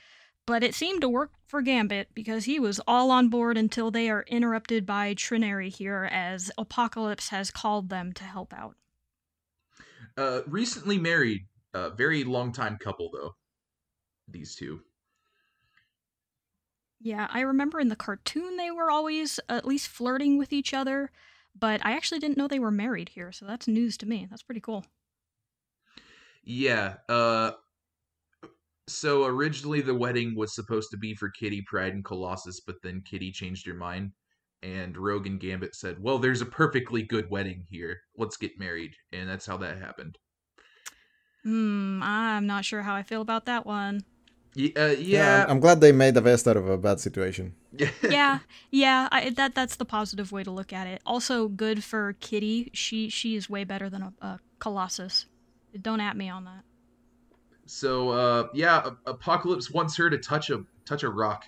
[0.45, 4.09] But it seemed to work for Gambit because he was all on board until they
[4.09, 8.75] are interrupted by Trinary here, as Apocalypse has called them to help out.
[10.17, 13.35] Uh recently married, uh very long time couple though.
[14.27, 14.81] These two.
[16.99, 21.11] Yeah, I remember in the cartoon they were always at least flirting with each other,
[21.57, 24.27] but I actually didn't know they were married here, so that's news to me.
[24.29, 24.85] That's pretty cool.
[26.43, 26.97] Yeah.
[27.09, 27.51] Uh
[28.87, 33.01] so originally the wedding was supposed to be for Kitty Pryde and Colossus, but then
[33.09, 34.11] Kitty changed her mind
[34.63, 37.97] and Rogue and Gambit said, "Well, there's a perfectly good wedding here.
[38.17, 40.17] Let's get married." And that's how that happened.
[41.43, 44.03] Hmm, I'm not sure how I feel about that one.
[44.55, 45.45] Y- uh, I'm- yeah.
[45.47, 47.53] I'm glad they made the best out of a bad situation.
[48.01, 48.39] yeah,
[48.71, 51.01] yeah, I, that that's the positive way to look at it.
[51.05, 52.71] Also, good for Kitty.
[52.73, 55.25] She she is way better than a, a Colossus.
[55.79, 56.63] Don't at me on that.
[57.65, 61.45] So uh yeah, Apocalypse wants her to touch a touch a rock.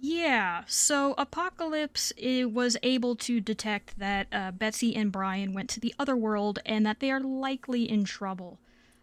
[0.00, 5.94] Yeah, so Apocalypse was able to detect that uh, Betsy and Brian went to the
[5.98, 8.58] other world and that they are likely in trouble.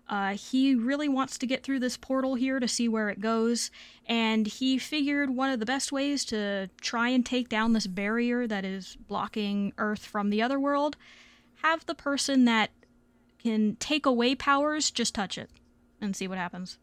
[0.07, 3.71] Uh, he really wants to get through this portal here to see where it goes,
[4.05, 8.45] and he figured one of the best ways to try and take down this barrier
[8.45, 10.97] that is blocking Earth from the other world
[11.63, 12.71] have the person that
[13.41, 15.49] can take away powers just touch it
[16.01, 16.79] and see what happens.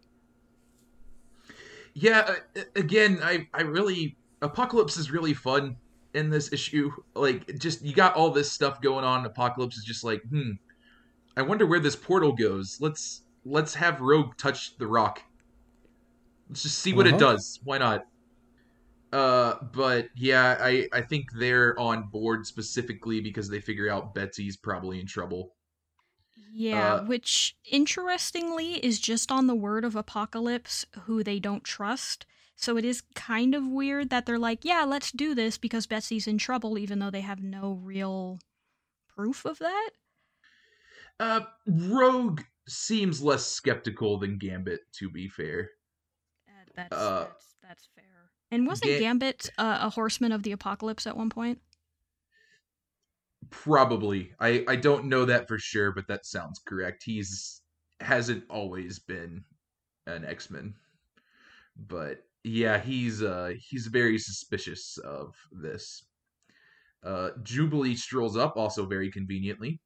[1.95, 5.77] Yeah, uh, again, I I really Apocalypse is really fun
[6.15, 6.91] in this issue.
[7.15, 9.27] Like just you got all this stuff going on.
[9.27, 10.53] Apocalypse is just like, "Hmm,
[11.37, 12.79] I wonder where this portal goes.
[12.81, 15.23] Let's let's have Rogue touch the rock.
[16.49, 17.19] Let's just see what it Uh-huh.
[17.19, 17.59] does.
[17.63, 18.05] Why not?"
[19.13, 24.57] Uh, but yeah, I I think they're on board specifically because they figure out Betsy's
[24.59, 25.55] probably in trouble.
[26.51, 32.27] Yeah, Uh, which interestingly is just on the word of Apocalypse, who they don't trust.
[32.57, 36.27] So it is kind of weird that they're like, yeah, let's do this because Betsy's
[36.27, 38.41] in trouble, even though they have no real
[39.09, 39.91] proof of that.
[41.21, 45.71] Uh, Rogue seems less skeptical than Gambit, to be fair.
[46.49, 48.31] Uh, that's, that's that's fair.
[48.51, 51.61] And wasn't Ga- Gambit uh, a horseman of the apocalypse at one point?
[53.51, 54.33] Probably.
[54.41, 57.03] I I don't know that for sure, but that sounds correct.
[57.05, 57.63] He's
[58.01, 59.45] hasn't always been
[60.07, 60.75] an X-Men.
[61.77, 66.05] But yeah, he's uh he's very suspicious of this.
[67.03, 69.81] Uh Jubilee strolls up also very conveniently.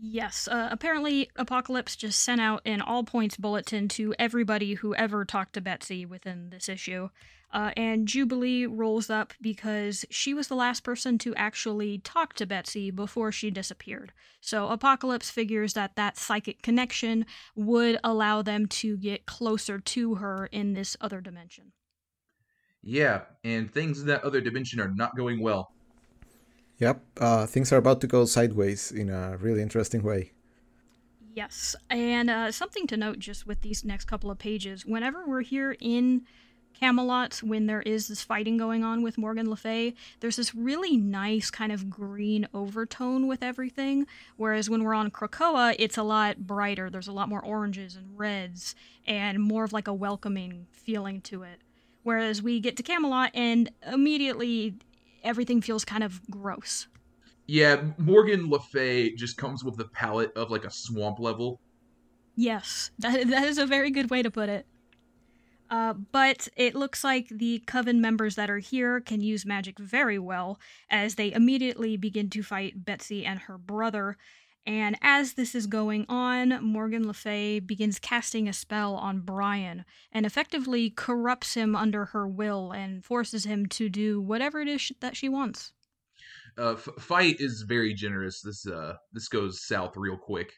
[0.00, 5.24] Yes, uh, apparently Apocalypse just sent out an all points bulletin to everybody who ever
[5.24, 7.10] talked to Betsy within this issue.
[7.52, 12.46] Uh, and Jubilee rolls up because she was the last person to actually talk to
[12.46, 14.12] Betsy before she disappeared.
[14.40, 20.46] So Apocalypse figures that that psychic connection would allow them to get closer to her
[20.46, 21.70] in this other dimension.
[22.82, 25.70] Yeah, and things in that other dimension are not going well.
[26.78, 30.32] Yep, uh, things are about to go sideways in a really interesting way.
[31.32, 35.42] Yes, and uh, something to note just with these next couple of pages whenever we're
[35.42, 36.22] here in
[36.74, 40.96] Camelot, when there is this fighting going on with Morgan Le Fay, there's this really
[40.96, 44.06] nice kind of green overtone with everything.
[44.36, 46.90] Whereas when we're on Krakoa, it's a lot brighter.
[46.90, 48.74] There's a lot more oranges and reds
[49.06, 51.60] and more of like a welcoming feeling to it.
[52.02, 54.74] Whereas we get to Camelot and immediately
[55.24, 56.86] everything feels kind of gross.
[57.46, 61.60] Yeah, Morgan Le Fay just comes with the palette of like a swamp level.
[62.36, 64.66] Yes, that, that is a very good way to put it.
[65.70, 70.18] Uh, but it looks like the coven members that are here can use magic very
[70.18, 70.58] well
[70.90, 74.16] as they immediately begin to fight Betsy and her brother.
[74.66, 79.84] And as this is going on, Morgan Le Fay begins casting a spell on Brian
[80.10, 84.90] and effectively corrupts him under her will and forces him to do whatever it is
[85.00, 85.72] that she wants.
[86.56, 88.40] Uh, f- fight is very generous.
[88.40, 90.52] This uh, this goes south real quick.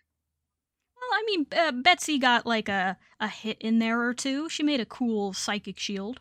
[0.95, 4.49] Well, I mean, uh, Betsy got like a, a hit in there or two.
[4.49, 6.21] She made a cool psychic shield.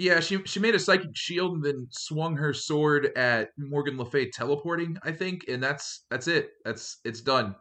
[0.00, 4.06] Yeah, she she made a psychic shield and then swung her sword at Morgan Le
[4.06, 6.52] Fay teleporting, I think, and that's that's it.
[6.64, 7.54] That's it's done.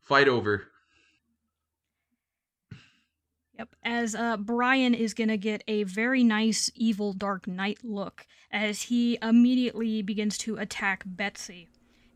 [0.00, 0.68] Fight over.
[3.58, 8.82] Yep, as uh, Brian is gonna get a very nice evil Dark Knight look as
[8.82, 11.66] he immediately begins to attack Betsy,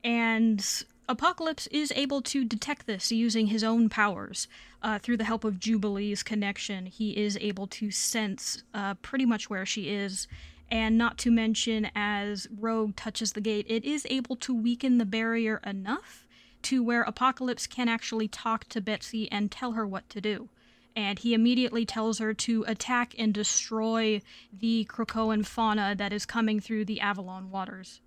[0.05, 0.65] and
[1.07, 4.49] Apocalypse is able to detect this using his own powers.
[4.83, 9.51] Uh, through the help of Jubilee's connection, he is able to sense uh, pretty much
[9.51, 10.27] where she is.
[10.71, 15.05] And not to mention, as Rogue touches the gate, it is able to weaken the
[15.05, 16.27] barrier enough
[16.63, 20.49] to where Apocalypse can actually talk to Betsy and tell her what to do.
[20.97, 26.61] And he immediately tells her to attack and destroy the Krakoan fauna that is coming
[26.61, 28.01] through the Avalon waters.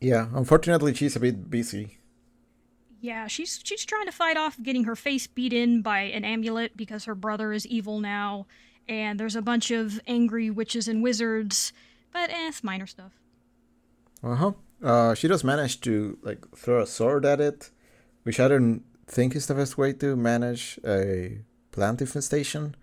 [0.00, 1.98] Yeah, unfortunately, she's a bit busy.
[3.00, 6.76] Yeah, she's she's trying to fight off getting her face beat in by an amulet
[6.76, 8.46] because her brother is evil now,
[8.88, 11.72] and there's a bunch of angry witches and wizards,
[12.12, 13.12] but eh, it's minor stuff.
[14.22, 14.52] Uh-huh.
[14.82, 17.70] Uh She does manage to like throw a sword at it,
[18.24, 21.40] which I don't think is the best way to manage a
[21.70, 22.74] plant infestation.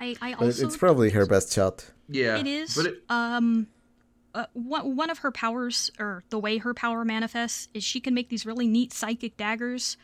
[0.00, 1.90] I I But also it's probably her best shot.
[2.08, 3.66] Yeah, it is But it, um
[4.36, 8.14] uh, one, one of her powers or the way her power manifests is she can
[8.14, 9.96] make these really neat psychic daggers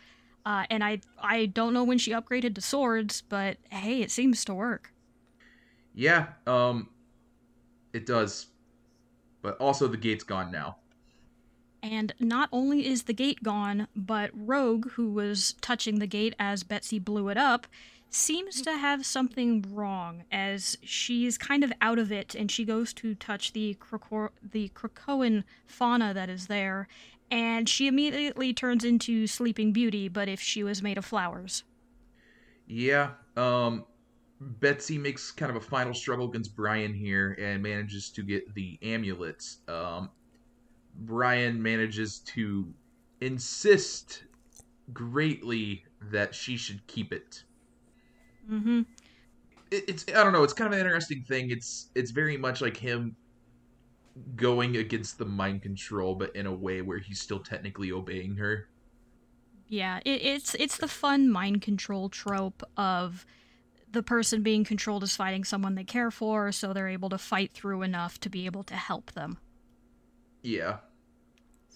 [0.44, 4.44] uh, and I I don't know when she upgraded to swords, but hey, it seems
[4.46, 4.92] to work.
[5.94, 6.88] yeah, um,
[7.92, 8.46] it does.
[9.42, 10.76] But also the gate's gone now.
[11.82, 16.62] And not only is the gate gone, but Rogue, who was touching the gate as
[16.62, 17.66] Betsy blew it up,
[18.14, 22.92] seems to have something wrong as she's kind of out of it and she goes
[22.92, 26.88] to touch the Krako- the Krakoan fauna that is there
[27.30, 31.64] and she immediately turns into Sleeping Beauty but if she was made of flowers.
[32.66, 33.86] Yeah, um,
[34.40, 38.78] Betsy makes kind of a final struggle against Brian here and manages to get the
[38.82, 39.58] amulets.
[39.68, 40.10] Um,
[40.94, 42.72] Brian manages to
[43.22, 44.24] insist
[44.92, 47.44] greatly that she should keep it.
[48.52, 48.86] Mhm.
[49.70, 50.44] it, it's I don't know.
[50.44, 51.50] It's kind of an interesting thing.
[51.50, 53.16] It's it's very much like him
[54.36, 58.68] going against the mind control, but in a way where he's still technically obeying her.
[59.68, 63.24] Yeah, it, it's it's the fun mind control trope of
[63.90, 67.52] the person being controlled is fighting someone they care for, so they're able to fight
[67.54, 69.38] through enough to be able to help them.
[70.42, 70.80] Yeah,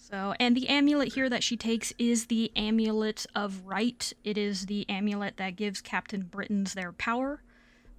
[0.09, 4.13] So, and the amulet here that she takes is the amulet of right.
[4.23, 7.43] It is the amulet that gives Captain Britains their power.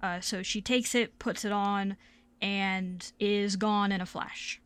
[0.01, 1.97] Uh, so she takes it, puts it on,
[2.41, 4.59] and is gone in a flash.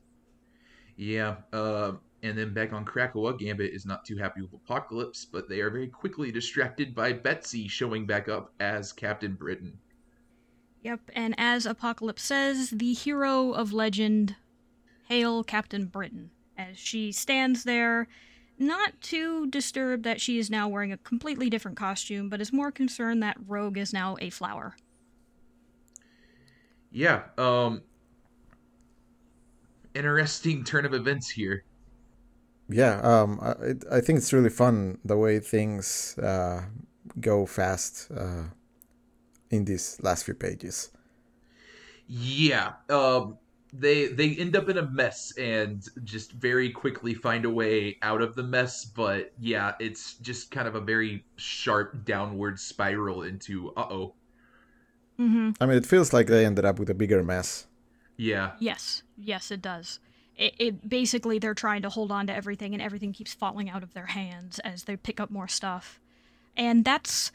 [0.95, 1.35] yeah.
[1.51, 5.59] Uh, and then back on Krakoa, Gambit is not too happy with Apocalypse, but they
[5.59, 9.77] are very quickly distracted by Betsy showing back up as Captain Britain.
[10.83, 14.37] Yep, and as Apocalypse says, the hero of legend,
[15.09, 18.07] hail Captain Britain, as she stands there,
[18.59, 22.71] not too disturbed that she is now wearing a completely different costume, but is more
[22.71, 24.75] concerned that Rogue is now a flower.
[26.91, 27.23] Yeah.
[27.37, 27.81] Um.
[29.95, 31.65] Interesting turn of events here.
[32.69, 36.63] Yeah, um, I, I think it's really fun the way things uh,
[37.19, 38.45] go fast uh,
[39.51, 40.89] in these last few pages.
[42.07, 42.73] Yeah.
[42.89, 43.37] Um
[43.73, 48.21] they they end up in a mess and just very quickly find a way out
[48.21, 53.73] of the mess, but yeah, it's just kind of a very sharp downward spiral into
[53.75, 54.13] uh-oh.
[55.19, 55.51] Mm-hmm.
[55.59, 57.67] I mean, it feels like they ended up with a bigger mess.
[58.15, 58.51] Yeah.
[58.59, 59.99] Yes, yes, it does.
[60.35, 63.83] It, it basically they're trying to hold on to everything, and everything keeps falling out
[63.83, 65.99] of their hands as they pick up more stuff,
[66.55, 67.31] and that's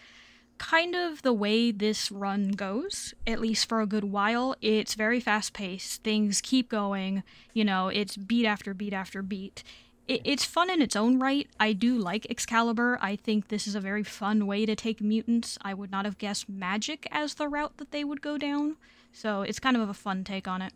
[0.58, 3.14] kind of the way this run goes.
[3.26, 6.02] At least for a good while, it's very fast paced.
[6.02, 7.22] Things keep going.
[7.52, 9.62] You know, it's beat after beat after beat.
[10.06, 11.48] It, it's fun in its own right.
[11.60, 12.98] I do like Excalibur.
[13.00, 15.58] I think this is a very fun way to take mutants.
[15.62, 18.76] I would not have guessed magic as the route that they would go down.
[19.12, 20.72] So it's kind of a fun take on it.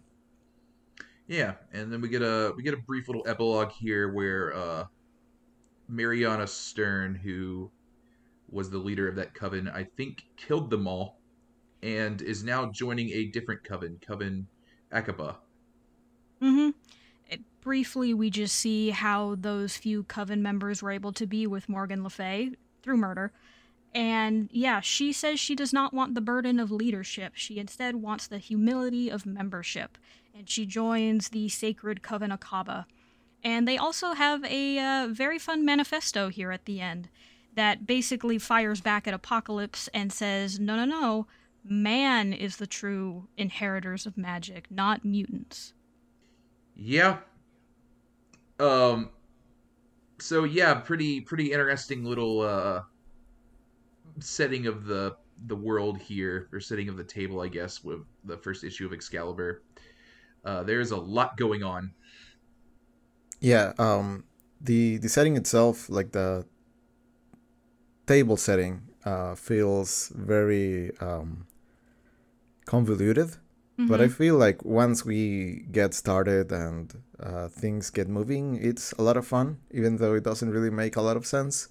[1.27, 4.85] Yeah, and then we get a we get a brief little epilogue here where uh
[5.89, 7.71] Mariana Stern who
[8.53, 9.69] was the leader of that coven.
[9.69, 11.19] I think killed them all,
[11.83, 14.47] and is now joining a different coven, Coven
[14.93, 15.37] Akkaba.
[16.41, 16.71] Mm-hmm.
[17.29, 21.69] It, briefly, we just see how those few coven members were able to be with
[21.69, 22.51] Morgan Le Fay
[22.83, 23.33] through murder.
[23.95, 27.33] And yeah, she says she does not want the burden of leadership.
[27.35, 29.99] She instead wants the humility of membership.
[30.35, 32.87] And she joins the sacred Coven Akkaba.
[33.45, 37.09] And they also have a uh, very fun manifesto here at the end
[37.55, 41.27] that basically fires back at Apocalypse and says, no, no, no,
[41.65, 45.75] man is the true inheritors of magic, not mutants.
[46.75, 47.19] Yeah.
[48.59, 49.11] Um.
[50.19, 52.83] So yeah, pretty pretty interesting little uh
[54.21, 58.37] setting of the the world here, or setting of the table, I guess, with the
[58.37, 59.63] first issue of Excalibur.
[60.45, 61.93] Uh, there's a lot going on.
[63.41, 64.25] Yeah, um,
[64.61, 66.47] the the setting itself, like the
[68.13, 71.47] table setting, uh, feels very um,
[72.67, 73.29] convoluted.
[73.29, 73.89] Mm-hmm.
[73.89, 74.13] But I mm-hmm.
[74.21, 79.27] feel like once we get started and uh, things get moving, it's a lot of
[79.27, 81.69] fun, even though it doesn't really make a lot of sense.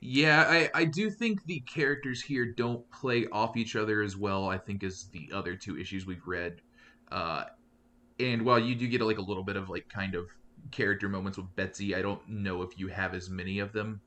[0.00, 4.48] Yeah, I, I do think the characters here don't play off each other as well,
[4.48, 6.60] I think, as the other two issues we've read.
[7.10, 7.44] Uh,
[8.20, 10.26] and while you do get like a little bit of like kind of
[10.70, 14.00] character moments with Betsy, I don't know if you have as many of them.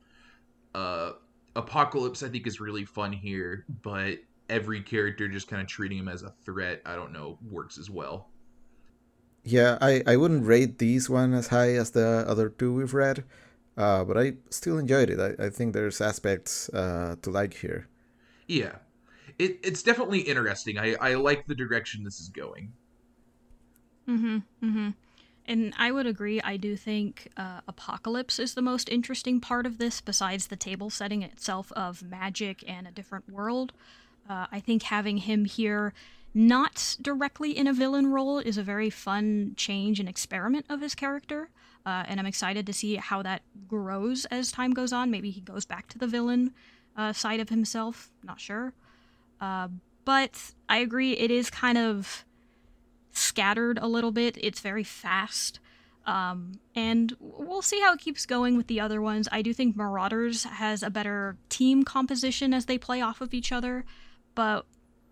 [0.73, 1.11] Uh,
[1.55, 6.07] Apocalypse, I think, is really fun here, but every character just kind of treating him
[6.07, 8.29] as a threat, I don't know, works as well.
[9.43, 13.23] Yeah, I, I wouldn't rate these one as high as the other two we've read.
[13.77, 15.19] Uh, but I still enjoyed it.
[15.19, 17.87] I, I think there's aspects uh, to like here.
[18.47, 18.75] Yeah,
[19.37, 20.77] it, it's definitely interesting.
[20.77, 22.73] I, I like the direction this is going.
[24.09, 24.37] Mm-hmm.
[24.63, 24.89] Mm-hmm.
[25.49, 26.39] And I would agree.
[26.41, 30.91] I do think uh, Apocalypse is the most interesting part of this, besides the table
[30.91, 33.73] setting itself of magic and a different world.
[34.29, 35.91] Uh, I think having him here,
[36.35, 40.93] not directly in a villain role, is a very fun change and experiment of his
[40.93, 41.49] character.
[41.83, 45.09] Uh, and I'm excited to see how that grows as time goes on.
[45.09, 46.53] Maybe he goes back to the villain
[46.95, 48.11] uh, side of himself.
[48.23, 48.73] Not sure.
[49.41, 49.69] Uh,
[50.05, 52.23] but I agree, it is kind of
[53.11, 54.37] scattered a little bit.
[54.41, 55.59] It's very fast.
[56.05, 59.27] Um, and we'll see how it keeps going with the other ones.
[59.31, 63.51] I do think Marauders has a better team composition as they play off of each
[63.51, 63.85] other,
[64.33, 64.65] but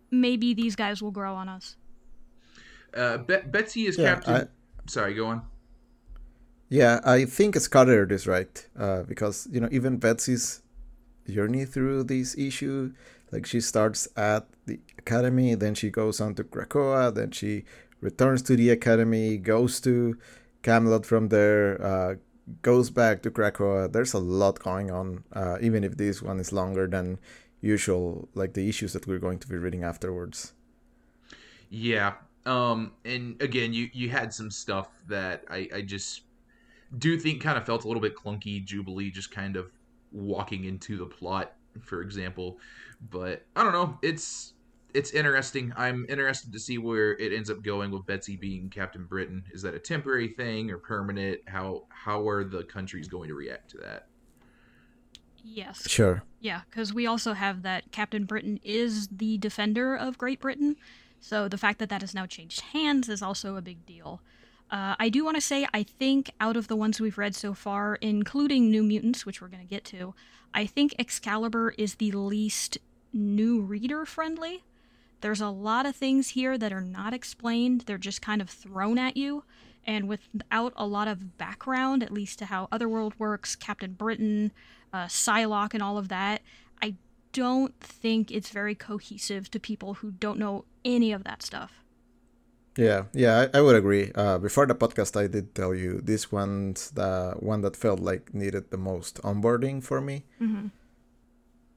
[0.09, 1.75] maybe these guys will grow on us.
[2.95, 4.35] Uh, Be- Betsy is yeah, captain.
[4.35, 4.89] I...
[4.89, 5.43] Sorry, go on.
[6.69, 10.61] Yeah, I think Scattered is right uh, because you know even Betsy's
[11.29, 12.93] journey through this issue,
[13.31, 17.63] like she starts at the academy, then she goes on to Krakoa, then she
[18.01, 20.17] returns to the academy, goes to
[20.63, 22.15] Camelot from there, uh,
[22.61, 23.91] goes back to Krakoa.
[23.91, 27.19] There's a lot going on, uh, even if this one is longer than
[27.61, 30.53] usual, like the issues that we're going to be reading afterwards.
[31.69, 32.13] Yeah.
[32.45, 36.21] Um, and again, you, you had some stuff that I, I just
[36.97, 38.63] do think kind of felt a little bit clunky.
[38.63, 39.71] Jubilee just kind of
[40.11, 42.59] walking into the plot, for example.
[43.09, 43.99] But I don't know.
[44.01, 44.53] It's
[44.97, 45.71] it's interesting.
[45.77, 49.43] I'm interested to see where it ends up going with Betsy being Captain Britain.
[49.51, 51.41] Is that a temporary thing or permanent?
[51.45, 54.07] How how are the countries going to react to that?
[55.43, 55.87] Yes.
[55.87, 56.23] Sure.
[56.39, 60.75] Yeah, because we also have that Captain Britain is the defender of Great Britain.
[61.19, 64.21] So the fact that that has now changed hands is also a big deal.
[64.71, 67.53] Uh, I do want to say, I think out of the ones we've read so
[67.53, 70.15] far, including New Mutants, which we're going to get to,
[70.53, 72.79] I think Excalibur is the least
[73.13, 74.63] new reader friendly.
[75.21, 78.97] There's a lot of things here that are not explained, they're just kind of thrown
[78.97, 79.43] at you.
[79.85, 84.51] And without a lot of background, at least to how Otherworld works, Captain Britain,
[84.91, 86.41] uh, Psylocke, and all of that,
[86.81, 86.95] I
[87.31, 91.83] don't think it's very cohesive to people who don't know any of that stuff.
[92.77, 94.11] Yeah, yeah, I, I would agree.
[94.13, 98.33] Uh, before the podcast, I did tell you this one's the one that felt like
[98.33, 100.25] needed the most onboarding for me.
[100.39, 100.67] Mm-hmm.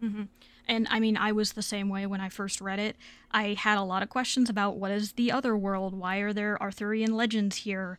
[0.06, 0.22] Mm-hmm.
[0.70, 2.96] And I mean, I was the same way when I first read it.
[3.32, 5.94] I had a lot of questions about what is the other world?
[5.94, 7.98] Why are there Arthurian legends here?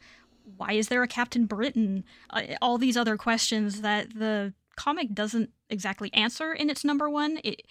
[0.56, 2.06] Why is there a Captain Britain?
[2.30, 7.42] Uh, all these other questions that the comic doesn't exactly answer in its number one.
[7.44, 7.64] It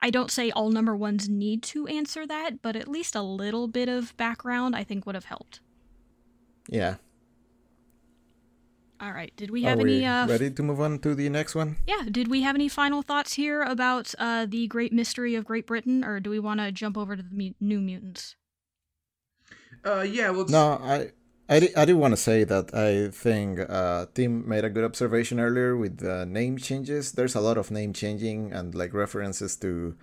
[0.00, 3.68] I don't say all number ones need to answer that, but at least a little
[3.68, 5.60] bit of background I think would have helped.
[6.68, 6.96] Yeah.
[9.02, 9.32] All right.
[9.36, 9.98] Did we have Are any?
[9.98, 11.76] We uh, ready to move on to the next one?
[11.88, 12.04] Yeah.
[12.08, 16.04] Did we have any final thoughts here about uh, the Great Mystery of Great Britain,
[16.04, 18.36] or do we want to jump over to the mu- New Mutants?
[19.84, 20.30] Uh, yeah.
[20.30, 20.52] Let's...
[20.52, 21.10] No, I
[21.48, 24.84] I, di- I do want to say that I think uh, Tim made a good
[24.84, 27.10] observation earlier with the name changes.
[27.10, 29.96] There's a lot of name changing and like references to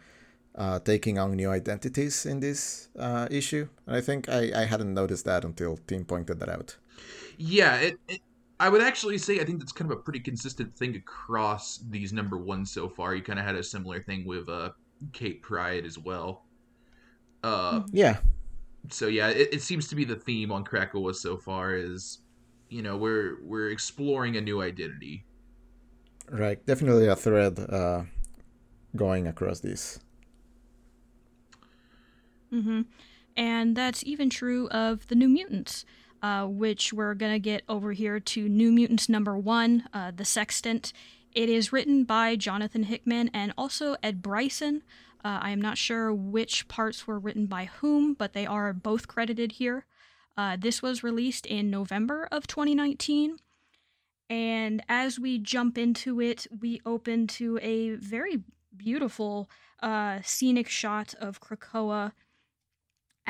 [0.56, 3.70] uh, taking on new identities in this uh, issue.
[3.88, 6.76] And I think I, I hadn't noticed that until Tim pointed that out.
[7.38, 8.20] Yeah, it, it,
[8.60, 12.12] I would actually say I think that's kind of a pretty consistent thing across these
[12.14, 13.16] number ones so far.
[13.16, 14.72] You kind of had a similar thing with uh,
[15.14, 16.46] Kate Pryde as well.
[17.44, 18.20] Uh, Yeah,
[18.92, 22.20] so yeah, it, it seems to be the theme on Krakoa so far is,
[22.70, 25.26] you know, we're we're exploring a new identity.
[26.32, 26.64] right.
[26.66, 28.04] Definitely a thread uh,
[28.96, 30.00] going across this.
[32.52, 32.82] hmm
[33.38, 35.86] And that's even true of the New Mutants,
[36.22, 40.26] uh, which we're going to get over here to New Mutants number one, uh, The
[40.26, 40.94] Sextant.
[41.34, 44.84] It is written by Jonathan Hickman and also Ed Brisson.
[45.24, 49.08] Uh, I am not sure which parts were written by whom, but they are both
[49.08, 49.86] credited here.
[50.38, 53.38] Uh, this was released in November of 2019.
[54.30, 58.44] And as we jump into it, we open to a very
[58.76, 59.50] beautiful
[59.82, 62.14] uh, scenic shot of Krakoa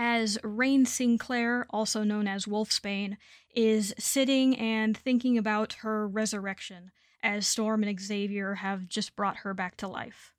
[0.02, 3.18] as Rahne Sinclair, also known as Wolfsbane,
[3.54, 6.92] is sitting and thinking about her resurrection
[7.22, 10.34] as Storm and Xavier have just brought her back to life.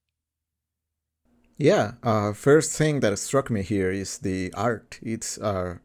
[1.59, 4.99] Yeah, uh, first thing that struck me here is the art.
[5.03, 5.77] It's uh,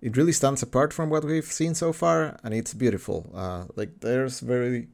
[0.00, 3.30] it really stands apart from what we've seen so far, and it's beautiful.
[3.34, 4.88] Uh, like there's very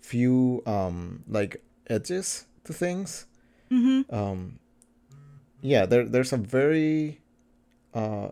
[0.00, 1.60] few um, like
[1.90, 3.26] edges to things.
[3.72, 4.14] Mm-hmm.
[4.14, 4.60] Um,
[5.60, 7.23] yeah, there there's a very
[7.94, 8.28] uh,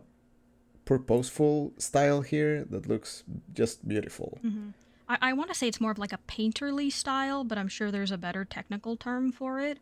[0.85, 4.39] purposeful style here that looks just beautiful.
[4.45, 4.71] Mm-hmm.
[5.09, 7.91] I, I want to say it's more of like a painterly style, but I'm sure
[7.91, 9.79] there's a better technical term for it.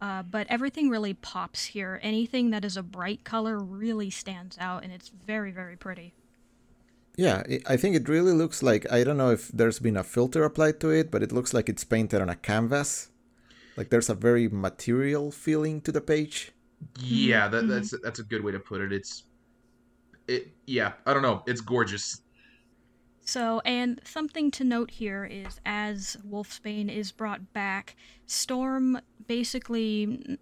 [0.00, 2.00] Uh, but everything really pops here.
[2.02, 6.12] Anything that is a bright color really stands out, and it's very, very pretty.
[7.16, 10.02] Yeah, it, I think it really looks like I don't know if there's been a
[10.02, 13.10] filter applied to it, but it looks like it's painted on a canvas.
[13.76, 16.50] Like there's a very material feeling to the page.
[17.00, 17.68] Yeah, that, Mhm.
[17.68, 18.92] that's that's a good way to put it.
[18.92, 19.24] It's
[20.28, 21.42] it yeah, I don't know.
[21.46, 22.20] It's gorgeous.
[23.24, 27.94] So, and something to note here is as Wolfsbane is brought back,
[28.26, 30.38] Storm basically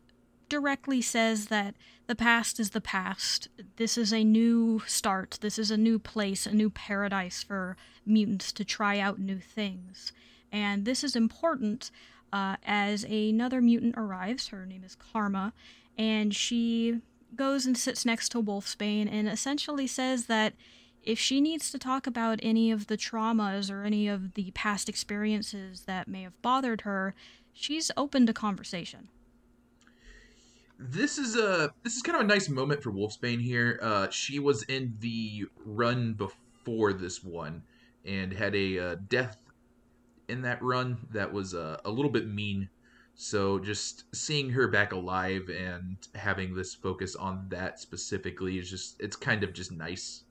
[0.48, 1.74] directly says that
[2.06, 3.48] the past is the past.
[3.76, 5.38] This is a new start.
[5.42, 7.76] This is a new place, a new paradise for
[8.06, 10.12] mutants to try out new things.
[10.50, 11.90] And this is important
[12.32, 14.48] uh, as another mutant arrives.
[14.48, 15.52] Her name is Karma,
[16.00, 16.98] and she
[17.36, 20.54] goes and sits next to Wolfsbane and essentially says that
[21.02, 24.88] if she needs to talk about any of the traumas or any of the past
[24.88, 27.14] experiences that may have bothered her,
[27.52, 29.08] she's open to conversation.
[30.78, 33.78] This is a this is kind of a nice moment for Wolfsbane here.
[33.82, 37.62] Uh, she was in the run before this one
[38.06, 39.36] and had a uh, death
[40.28, 42.70] in that run that was uh, a little bit mean.
[43.22, 48.98] So just seeing her back alive and having this focus on that specifically is just
[48.98, 50.24] it's kind of just nice.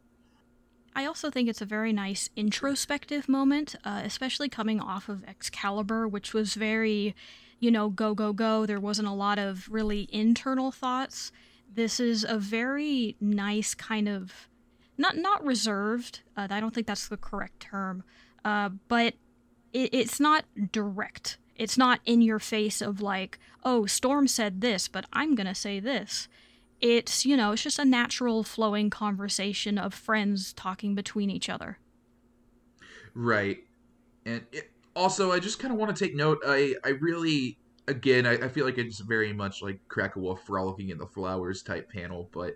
[0.96, 6.08] I also think it's a very nice introspective moment, uh, especially coming off of Excalibur,
[6.08, 7.16] which was very,
[7.60, 8.66] you know, go, go, go.
[8.66, 11.32] There wasn't a lot of really internal thoughts.
[11.72, 14.50] This is a very nice kind of,
[14.98, 16.22] not not reserved.
[16.36, 18.04] Uh, I don't think that's the correct term,
[18.44, 19.14] uh, but
[19.74, 21.38] it, it's not direct.
[21.60, 25.80] It's not in your face of like, oh, Storm said this, but I'm gonna say
[25.80, 26.28] this
[26.82, 31.78] it's you know it's just a natural flowing conversation of friends talking between each other
[33.14, 33.58] Right.
[34.26, 36.40] And it, also, I just kind of want to take note.
[36.46, 37.58] I I really
[37.88, 41.90] again I, I feel like it's very much like Krakoa frolicking in the flowers type
[41.92, 42.56] panel, but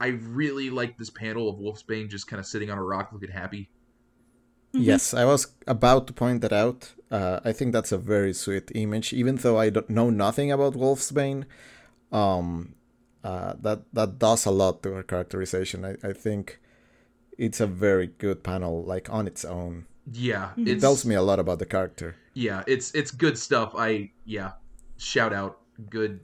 [0.00, 3.30] I really like this panel of Wolfsbane just kind of sitting on a rock looking
[3.30, 3.68] happy.
[4.74, 4.84] Mhm.
[4.84, 6.92] Yes, I was about to point that out.
[7.10, 10.74] Uh, I think that's a very sweet image, even though I don't know nothing about
[10.74, 11.44] Wolfsbane.
[12.12, 12.74] Um,
[13.24, 15.84] uh, that that does a lot to her characterization.
[15.84, 16.60] I, I think
[17.38, 19.86] it's a very good panel, like on its own.
[20.12, 20.66] Yeah, Mhm.
[20.66, 22.14] It it's tells me a lot about the character.
[22.34, 23.74] yeah, it's it's good stuff.
[23.76, 24.52] I yeah,
[24.98, 25.58] shout out,
[25.90, 26.20] good,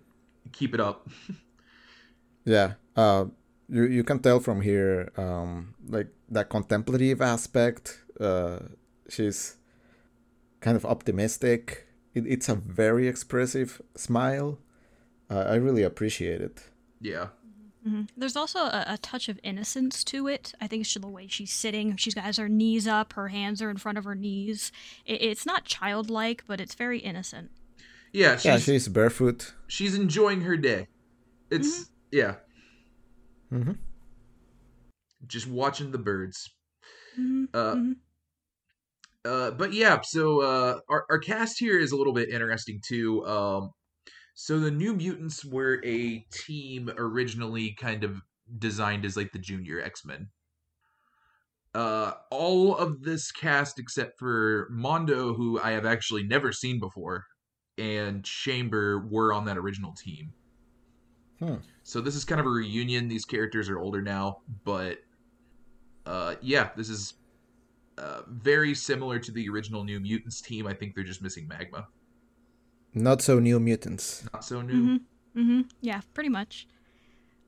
[0.53, 1.09] keep it up.
[2.45, 2.75] Yeah.
[2.97, 3.27] Uh,
[3.69, 8.03] you you can tell from here, um, like that contemplative aspect.
[8.21, 8.59] Uh,
[9.09, 9.57] she's
[10.61, 11.87] kind of optimistic.
[12.15, 14.59] It, it's a very expressive smile.
[15.31, 16.63] Uh, I really appreciate it.
[17.01, 17.29] Yeah,
[17.87, 18.09] Mhm.
[18.17, 20.55] There's also a, a touch of innocence to it.
[20.61, 21.95] I think it's just the way she's sitting.
[21.97, 24.73] She's got has her knees up, her hands are in front of her knees.
[25.05, 27.51] It, it's not childlike, but it's very innocent.
[28.13, 29.55] yeah, she's yeah, she's barefoot.
[29.69, 30.89] she's enjoying her day.
[31.51, 32.37] It's yeah,
[33.53, 33.73] Mm-hmm.
[35.27, 36.51] just watching the birds.
[37.19, 37.97] Mhm, Uh, mhm.
[39.27, 43.27] Uh, but yeah, so uh, our our cast here is a little bit interesting too.
[43.27, 43.71] Um,
[44.35, 48.21] so the New Mutants were a team originally kind of
[48.59, 50.29] designed as like the junior X Men.
[51.75, 57.25] Uh, all of this cast except for Mondo, who I have actually never seen before,
[57.77, 60.33] and Chamber were on that original team.
[61.39, 61.57] Hmm.
[61.83, 63.09] So this is kind of a reunion.
[63.09, 64.99] These characters are older now, but
[66.07, 67.15] uh, yeah, this is
[67.99, 70.67] uh, very similar to the original New Mutants team.
[70.67, 71.89] I think they're just missing Magma.
[72.95, 74.25] Not so new mutants.
[74.33, 74.73] Not so new.
[74.73, 75.41] Mm-hmm.
[75.41, 75.61] Mm-hmm.
[75.83, 76.67] Yeah, pretty much.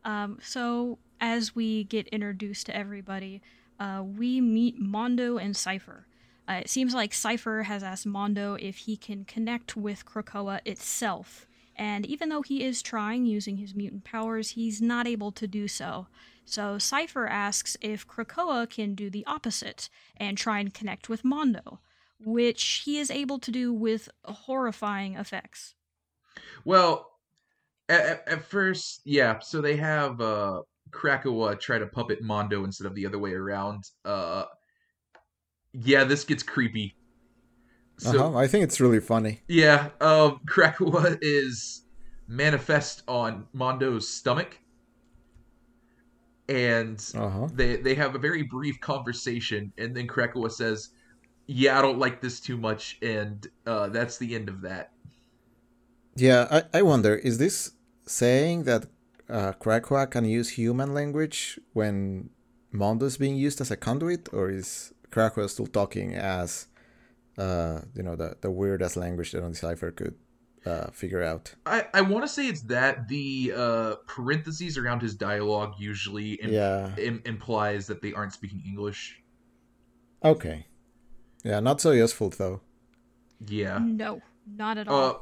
[0.05, 3.43] Um, so as we get introduced to everybody,
[3.81, 6.07] uh, we meet Mondo and Cypher.
[6.49, 11.47] Uh, it seems like Cypher has asked Mondo if he can connect with Krakoa itself,
[11.77, 15.69] and even though he is trying using his mutant powers, he's not able to do
[15.69, 16.07] so.
[16.49, 21.81] So Cypher asks if Krakoa can do the opposite and try and connect with Mondo,
[22.19, 25.75] which he is able to do with horrifying effects.
[26.65, 27.11] Well,
[27.89, 29.41] at, at, at first, yeah.
[29.41, 33.85] So they have uh, Krakoa try to puppet Mondo instead of the other way around.
[34.05, 34.45] Uh,
[35.73, 36.95] yeah, this gets creepy.
[37.99, 38.39] So uh-huh.
[38.39, 39.43] I think it's really funny.
[39.49, 41.83] yeah, um, Krakoa is
[42.29, 44.59] manifest on Mondo's stomach,
[46.49, 47.49] and Uh-huh.
[47.53, 50.91] they they have a very brief conversation, and then Krakoa says,
[51.47, 54.93] "Yeah, I don't like this too much," and uh, that's the end of that.
[56.17, 57.73] Yeah, I, I wonder, is this
[58.07, 58.87] saying that
[59.29, 62.31] uh, Krakoa can use human language when
[62.73, 66.67] Mondo is being used as a conduit, or is Krakoa still talking as,
[67.39, 70.17] uh, you know, the, the weirdest language that only Cypher could
[70.69, 71.55] uh, figure out?
[71.67, 76.53] I, I want to say it's that the uh, parentheses around his dialogue usually im-
[76.53, 76.95] Yeah.
[76.97, 79.21] im- implies that they aren't speaking English.
[80.25, 80.67] Okay.
[81.45, 82.61] Yeah, not so useful though.
[83.47, 83.79] Yeah.
[83.81, 85.11] No, not at all.
[85.11, 85.15] Uh,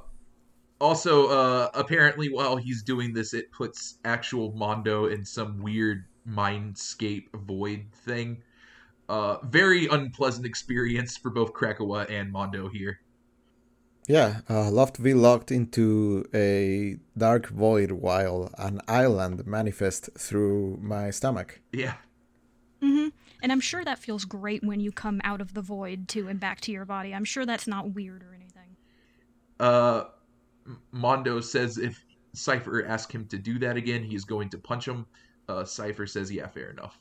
[0.80, 7.28] also, uh, apparently, while he's doing this, it puts actual Mondo in some weird mindscape
[7.34, 8.42] void thing.
[9.08, 13.00] Uh, very unpleasant experience for both Krakoa and Mondo here.
[14.08, 20.78] Yeah, uh, love to be locked into a dark void while an island manifests through
[20.80, 21.60] my stomach.
[21.72, 21.94] Yeah.
[22.82, 23.08] Mm hmm
[23.42, 26.38] And I'm sure that feels great when you come out of the void too and
[26.38, 27.14] back to your body.
[27.14, 28.76] I'm sure that's not weird or anything.
[29.58, 30.04] Uh,
[30.92, 35.06] Mondo says if Cypher asks him to do that again, he's going to punch him.
[35.48, 36.98] Uh, Cypher says, yeah, fair enough.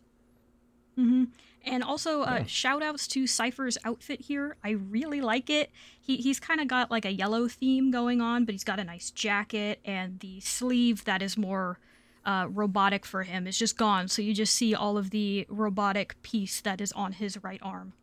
[0.97, 1.23] Mm hmm
[1.65, 2.45] And also, uh, Yeah.
[2.45, 4.55] shout outs to Cypher's outfit here.
[4.63, 5.71] I really like it.
[5.99, 8.83] He, he's kind of got like a yellow theme going on, but he's got a
[8.83, 11.79] nice jacket, and the sleeve that is more
[12.23, 14.07] uh, robotic for him is just gone.
[14.07, 17.93] So you just see all of the robotic piece that is on his right arm.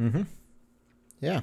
[0.00, 0.22] Mm-hmm.
[1.20, 1.42] Yeah.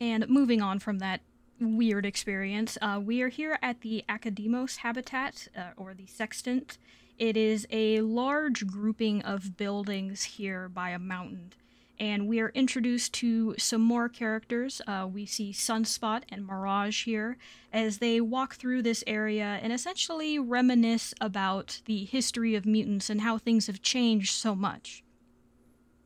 [0.00, 1.20] And moving on from that
[1.60, 6.76] weird experience, uh, we are here at the Akademos habitat, uh, or the Sextant.
[7.18, 11.52] It is a large grouping of buildings here by a mountain.
[11.98, 14.82] And we are introduced to some more characters.
[14.86, 17.38] Uh, we see Sunspot and Mirage here
[17.72, 23.22] as they walk through this area and essentially reminisce about the history of mutants and
[23.22, 25.02] how things have changed so much.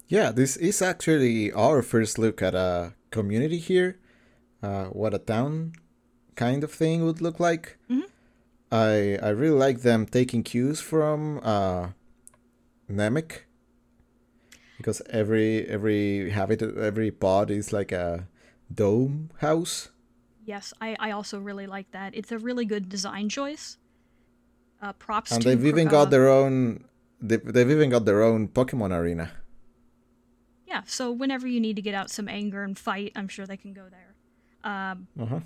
[0.06, 3.98] Yeah, this is actually our first look at a community here.
[4.62, 5.72] Uh, what a town
[6.36, 7.78] kind of thing would look like.
[7.88, 8.09] Mhm.
[8.72, 11.88] I I really like them taking cues from uh,
[12.90, 13.46] Namek
[14.76, 18.28] because every every habit every pod is like a
[18.72, 19.88] dome house.
[20.44, 22.14] Yes, I, I also really like that.
[22.14, 23.76] It's a really good design choice.
[24.80, 26.84] Uh, props and to they've even got their own
[27.20, 29.32] they've, they've even got their own Pokemon arena.
[30.66, 33.56] Yeah, so whenever you need to get out some anger and fight, I'm sure they
[33.56, 34.14] can go there.
[34.62, 35.40] Um, Uh-huh.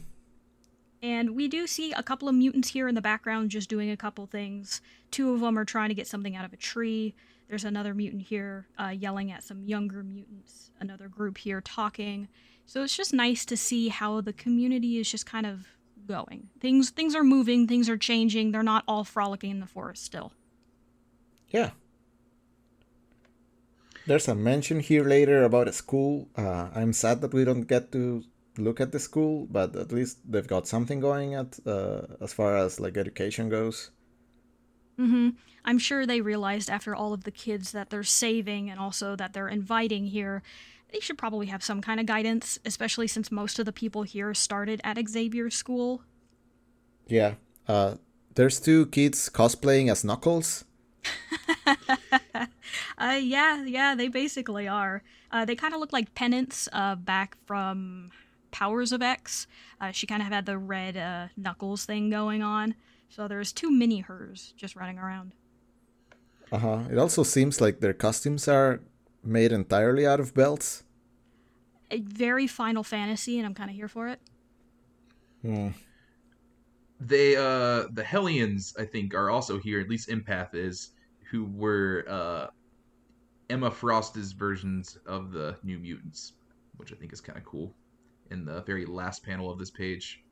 [1.04, 3.96] And we do see a couple of mutants here in the background just doing a
[3.96, 4.80] couple things.
[5.10, 7.14] Two of them are trying to get something out of a tree.
[7.46, 10.70] There's another mutant here uh, yelling at some younger mutants.
[10.80, 12.28] Another group here talking.
[12.64, 15.66] So it's just nice to see how the community is just kind of
[16.08, 16.48] going.
[16.58, 17.68] Things things are moving.
[17.68, 18.52] Things are changing.
[18.52, 20.32] They're not all frolicking in the forest still.
[21.50, 21.72] Yeah.
[24.06, 26.28] There's a mention here later about a school.
[26.34, 28.24] Uh, I'm sad that we don't get to
[28.58, 32.56] look at the school, but at least they've got something going at uh, as far
[32.56, 33.90] as like education goes.
[34.98, 35.30] hmm
[35.64, 39.32] I'm sure they realized after all of the kids that they're saving and also that
[39.32, 40.42] they're inviting here,
[40.92, 44.34] they should probably have some kind of guidance, especially since most of the people here
[44.34, 46.02] started at Xavier School.
[47.08, 47.34] Yeah.
[47.66, 47.94] Uh,
[48.34, 50.64] there's two kids cosplaying as Knuckles.
[51.66, 55.02] uh, yeah, yeah, they basically are.
[55.30, 58.10] Uh, they kind of look like pennants uh, back from
[58.54, 59.48] Powers of X.
[59.80, 62.76] Uh, she kind of had the red uh, knuckles thing going on.
[63.08, 65.32] So there's two mini hers just running around.
[66.52, 66.78] Uh huh.
[66.88, 68.80] It also seems like their costumes are
[69.24, 70.84] made entirely out of belts.
[71.90, 74.20] A very Final Fantasy, and I'm kind of here for it.
[75.42, 75.68] Hmm.
[77.00, 79.80] They uh the Hellions, I think, are also here.
[79.80, 80.90] At least Empath is,
[81.28, 82.46] who were uh
[83.50, 86.34] Emma Frost's versions of the New Mutants,
[86.76, 87.74] which I think is kind of cool.
[88.30, 90.24] In the very last panel of this page.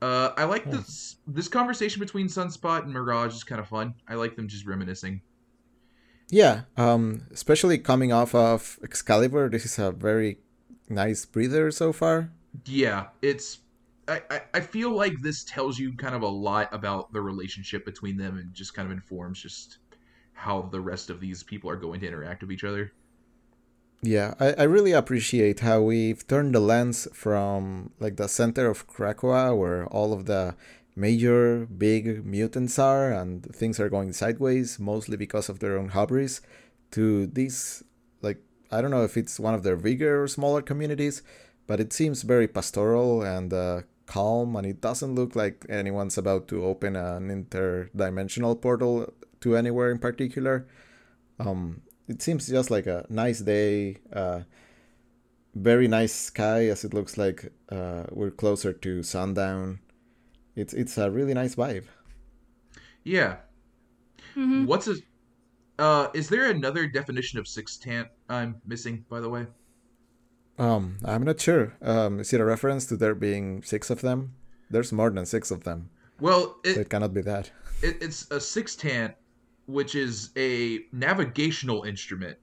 [0.00, 3.94] Uh, I like this this conversation between Sunspot and Mirage is kind of fun.
[4.08, 5.20] I like them just reminiscing.
[6.28, 10.38] Yeah, um, especially coming off of Excalibur, this is a very
[10.88, 12.32] nice breather so far.
[12.64, 13.58] Yeah, it's.
[14.08, 17.84] I, I, I feel like this tells you kind of a lot about the relationship
[17.84, 19.78] between them and just kind of informs just
[20.32, 22.92] how the rest of these people are going to interact with each other.
[24.02, 28.88] Yeah, I, I really appreciate how we've turned the lens from like the center of
[28.88, 30.56] Krakoa where all of the
[30.96, 36.40] major big mutants are and things are going sideways mostly because of their own hubris
[36.90, 37.82] to these
[38.22, 38.38] like
[38.70, 41.22] I don't know if it's one of their bigger or smaller communities,
[41.66, 46.48] but it seems very pastoral and uh, calm and it doesn't look like anyone's about
[46.48, 50.66] to open an interdimensional portal to anywhere in particular.
[51.38, 54.42] Um, it seems just like a nice day, uh,
[55.54, 59.80] very nice sky as it looks like uh, we're closer to sundown.
[60.56, 61.86] It's it's a really nice vibe.
[63.04, 63.36] Yeah.
[64.36, 64.66] Mhm.
[64.66, 64.96] What's a
[65.78, 69.46] uh is there another definition of sextant I'm missing, by the way?
[70.58, 71.74] Um, I'm not sure.
[71.82, 74.34] Um, is it a reference to there being six of them?
[74.70, 75.90] There's more than six of them,
[76.20, 77.50] Well, so it, it cannot be that.
[77.82, 79.14] it it's a sextant,
[79.72, 82.36] which is a navigational instrument,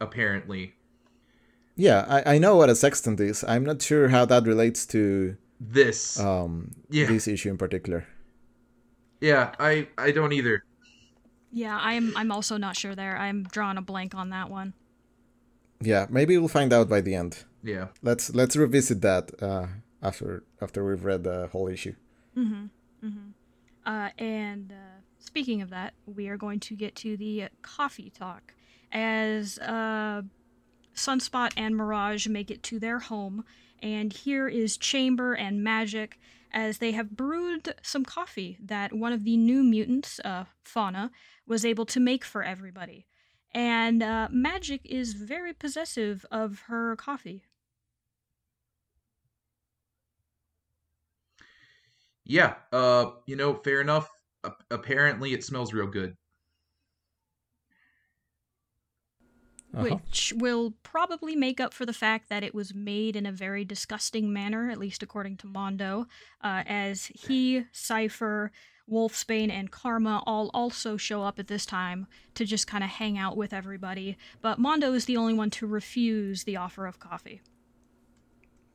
[0.00, 0.74] apparently.
[1.76, 3.44] Yeah, I, I know what a sextant is.
[3.44, 6.18] I'm not sure how that relates to This.
[6.18, 7.06] um Yeah.
[7.06, 8.06] this issue in particular.
[9.20, 10.64] yeah, I I don't either.
[11.52, 13.16] Yeah, I'm I'm also not sure there.
[13.16, 14.72] I'm drawing a blank on that one.
[15.80, 17.44] Yeah, maybe we'll find out by the end.
[17.62, 17.88] Yeah.
[18.02, 19.66] Let's let's revisit that uh,
[20.02, 21.94] after after we've read the whole issue.
[23.86, 24.89] Uh, and uh,
[25.20, 28.54] speaking of that, we are going to get to the coffee talk
[28.92, 30.22] as uh,
[30.94, 33.44] Sunspot and Mirage make it to their home.
[33.82, 36.14] And here is Chamber and Magik
[36.52, 41.10] as they have brewed some coffee that one of the new mutants, uh, Fauna,
[41.46, 43.06] was able to make for everybody.
[43.52, 47.44] And uh, Magik is very possessive of her coffee.
[52.24, 52.54] Yeah.
[52.72, 54.08] Uh, you know, fair enough.
[54.44, 56.16] A- apparently, it smells real good.
[59.72, 59.84] Uh-huh.
[59.84, 63.64] which will probably make up for the fact that it was made in a very
[63.64, 66.08] disgusting manner, at least according to Mondo,
[66.42, 68.50] uh, as he, Cypher,
[68.90, 73.16] Wolfsbane, and Karma all also show up at this time to just kind of hang
[73.16, 74.18] out with everybody.
[74.42, 77.40] But Mondo is the only one to refuse the offer of coffee.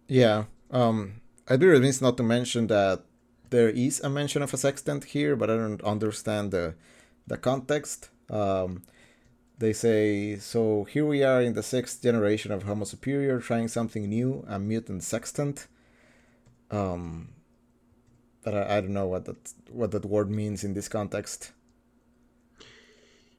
[0.07, 0.45] Yeah.
[0.71, 3.03] Um, I'd be remiss not to mention that
[3.49, 6.75] there is a mention of a sextant here, but I don't understand the
[7.27, 8.09] the context.
[8.29, 8.83] Um,
[9.59, 10.85] they say so.
[10.85, 15.03] Here we are in the sixth generation of Homo Superior, trying something new, a mutant
[15.03, 15.67] sextant.
[16.71, 17.29] Um,
[18.43, 21.51] but I, I don't know what that what that word means in this context.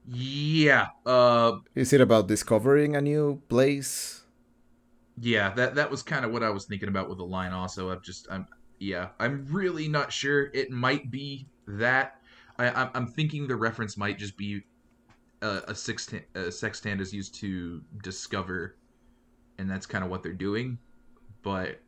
[0.04, 0.88] Yeah.
[1.04, 4.24] Uh, Is it about discovering a new place?
[5.18, 5.54] yeah.
[5.54, 7.52] That that was kind of what I was thinking about with the line.
[7.52, 8.46] Also, I'm just I'm
[8.78, 9.08] yeah.
[9.18, 10.50] I'm really not sure.
[10.54, 12.20] It might be that.
[12.58, 14.62] I I'm, I'm thinking the reference might just be
[15.42, 16.24] a, a sextant.
[16.34, 18.76] A sextant is used to discover,
[19.58, 20.78] and that's kind of what they're doing.
[21.42, 21.80] But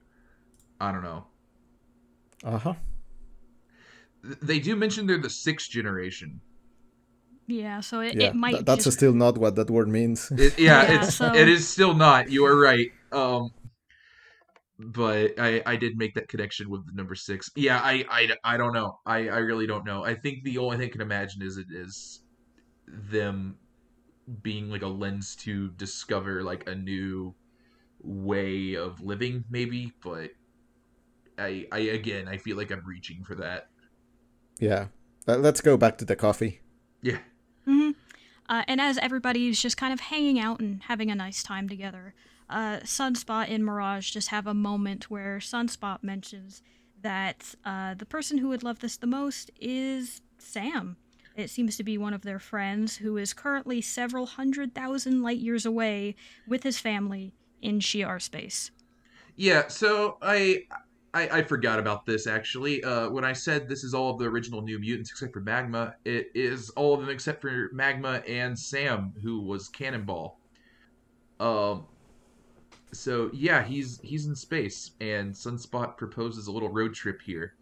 [0.80, 1.24] I don't know.
[2.45, 2.74] Uh huh.
[4.22, 6.41] They do mention they're the sixth generation.
[7.47, 10.30] Yeah, so it, Yeah, it might th- that's just still not what that word means.
[10.32, 12.30] It, yeah, Yeah, it's so- it is still not.
[12.30, 12.93] You are right.
[13.11, 13.53] Um,
[14.79, 17.51] but I I did make that connection with the number six.
[17.57, 18.99] Yeah, I I, I don't know.
[19.07, 20.05] I I really don't know.
[20.05, 22.20] I think the only thing I can imagine is it is
[22.87, 23.57] them
[24.43, 27.35] being like a lens to discover like a new
[28.03, 29.93] way of living, maybe.
[30.03, 30.31] But
[31.39, 33.68] I I again I feel like I'm reaching for that.
[34.59, 34.89] Yeah.
[35.26, 36.61] Let- Let's go back to the coffee.
[37.03, 37.18] Yeah.
[37.64, 37.91] hmm
[38.49, 42.14] Uh, and as everybody's just kind of hanging out and having a nice time together,
[42.51, 46.62] uh, Sunspot and Mirage just have a moment where Sunspot mentions
[47.03, 50.96] that uh, the person who would love this the most is Sam.
[51.36, 55.38] It seems to be one of their friends who is currently several hundred thousand light
[55.38, 56.16] years away
[56.49, 58.72] with his family in Shi'ar space.
[59.36, 60.64] Yeah, so I,
[61.14, 62.82] I I forgot about this actually.
[62.82, 65.94] Uh, when I said this is all of the original New Mutants except for Magma,
[66.05, 70.40] it is all of them except for Magma and Sam, who was Cannonball.
[71.38, 71.86] Um.
[72.93, 77.55] So yeah, he's he's in space, and Sunspot proposes a little road trip here.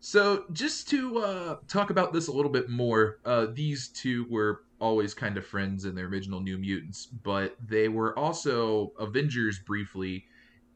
[0.00, 4.64] So just to uh, talk about this a little bit more, uh, these two were
[4.78, 10.26] always kind of friends in their original New Mutants, but they were also Avengers briefly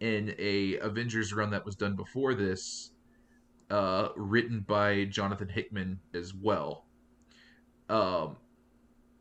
[0.01, 2.93] in a Avengers run that was done before this,
[3.71, 6.87] uh, written by Jonathan Hickman as well.
[7.91, 8.37] Um,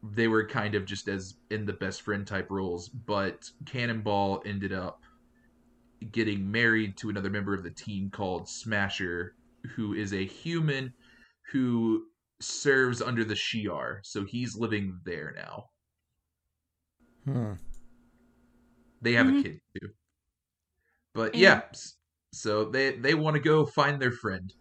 [0.04, 4.72] they were kind of just as in the best friend type roles, but Cannonball ended
[4.74, 5.02] up
[6.12, 9.36] getting married to another member of the team called Smasher,
[9.76, 10.94] who is a human
[11.52, 12.06] who
[12.40, 15.66] serves under the Shi'ar, so he's living there now.
[17.26, 17.54] Hmm.
[19.02, 19.40] They have Mhm.
[19.40, 19.90] a kid too.
[21.14, 21.62] But And- yeah,
[22.32, 24.54] so they they want to go find their friend.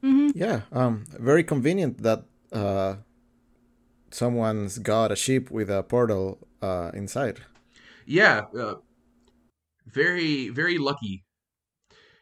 [0.00, 0.62] hmm Yeah.
[0.72, 1.04] Um.
[1.18, 2.96] Very convenient that uh,
[4.10, 7.40] someone's got a ship with a portal uh inside.
[8.06, 8.76] Yeah, uh,
[9.86, 11.24] very very lucky.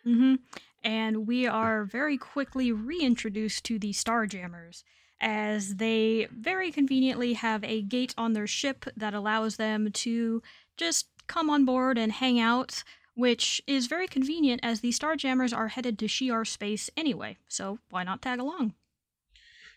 [0.05, 0.37] hmm
[0.84, 4.84] And we are very quickly reintroduced to the Starjammers
[5.20, 10.43] as they very conveniently have a gate on their ship that allows them to
[10.76, 12.84] just come on board and hang out,
[13.14, 17.39] which is very convenient as the Starjammers are headed to Shi'ar space anyway.
[17.49, 18.74] So why not tag along?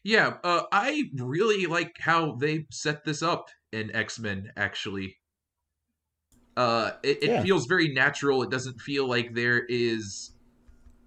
[0.10, 4.52] Yeah, uh, I really like how they set this up in X Men.
[4.58, 5.20] Actually,
[6.58, 7.42] uh, it, it Yeah.
[7.42, 8.44] feels very natural.
[8.44, 10.32] It doesn't feel like there is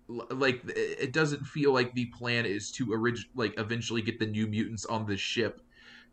[0.09, 4.27] like it it doesn't feel like the plan is to orig- like eventually get the
[4.27, 5.61] New Mutants on the ship,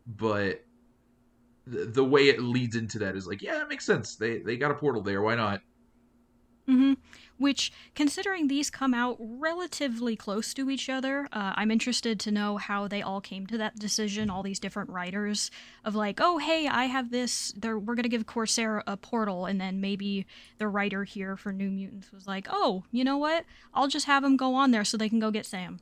[0.06, 0.62] but
[1.66, 4.16] the, the way it leads into that is like, yeah, it makes sense.
[4.16, 5.22] They they got a portal there.
[5.22, 5.62] Why not?
[6.68, 6.94] hmm
[7.40, 12.58] Which, considering these come out relatively close to each other, uh, I'm interested to know
[12.58, 14.30] how they all came to that decision.
[14.30, 15.50] All these different writers
[15.86, 17.54] of like, oh hey, I have this.
[17.56, 20.28] They're, we're gonna give Corsair a portal, and then maybe
[20.58, 23.46] the writer here for New Mutants was like, oh, you know what?
[23.74, 25.80] I'll just have them go on there so they can go get Sam.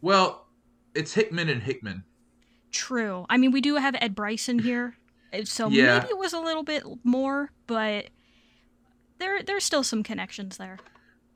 [0.00, 0.46] Well,
[0.94, 2.04] it's Hickman and Hickman.
[2.70, 3.26] True.
[3.28, 4.96] I mean, we do have Ed Brisson here,
[5.44, 5.98] so Yeah.
[5.98, 8.10] maybe it was a little bit more, but
[9.18, 10.78] there there's still some connections there.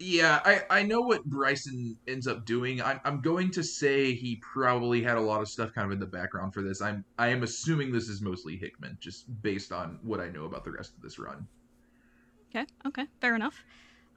[0.03, 2.81] Yeah, I, I know what Brisson ends up doing.
[2.81, 6.01] I'm I'm going to say he probably had a lot of stuff kind of in
[6.01, 6.81] the background for this.
[6.81, 10.65] I'm I am assuming this is mostly Hickman, just based on what I know about
[10.65, 11.47] the rest of this run.
[12.49, 13.63] Okay, okay, fair enough.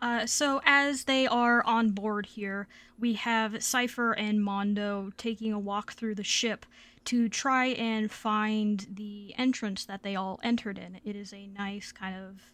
[0.01, 2.68] Uh, so as they are on board here,
[2.99, 6.66] we have Cypher and Mondo taking a walk through the ship
[7.05, 10.99] to try and find the entrance that they all entered in.
[11.03, 12.53] It is a nice kind of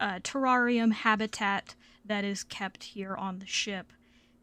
[0.00, 1.74] uh, terrarium habitat
[2.04, 3.92] that is kept here on the ship.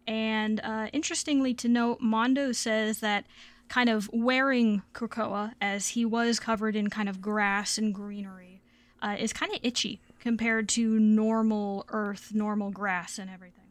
[0.06, 3.26] And uh, interestingly to note, Mondo says that
[3.70, 8.62] kind of wearing Krakoa, as he was covered in kind of grass and greenery,
[9.02, 13.64] uh, is kind of itchy compared to normal earth, normal grass, and everything.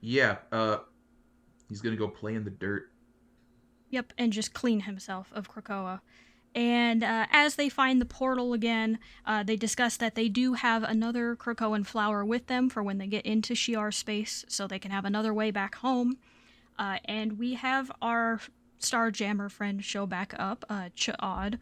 [0.00, 0.78] Yeah, uh,
[1.68, 2.90] he's gonna go play in the dirt.
[3.90, 6.00] Yep, and just clean himself of Krakoa.
[6.56, 10.82] And uh, as they find the portal again, uh, they discuss that they do have
[10.82, 14.90] another Krakoan flower with them for when they get into Shi'ar space, so they can
[14.90, 16.16] have another way back home.
[16.78, 18.40] Uh, and we have our
[18.80, 21.58] Starjammer friend show back up, uh, Ch'od.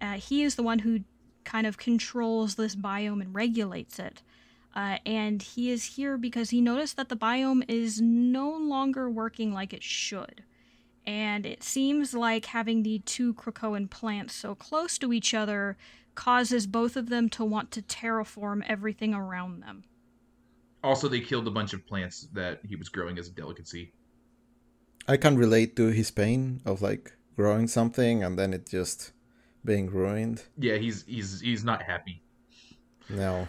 [0.00, 1.00] Uh, he is the one who
[1.44, 4.22] kind of controls this biome and regulates it.
[4.74, 9.52] Uh, and he is here because he noticed that the biome is no longer working
[9.52, 10.42] like it should
[11.08, 15.78] and it seems like having the two Krakoan plants so close to each other
[16.14, 19.84] causes both of them to want to terraform everything around them.
[20.84, 23.94] Also, they killed a bunch of plants that he was growing as a delicacy.
[25.08, 29.12] I can relate to his pain of like growing something and then it just
[29.64, 30.42] being ruined.
[30.58, 32.22] Yeah, he's he's he's not happy.
[33.08, 33.48] No.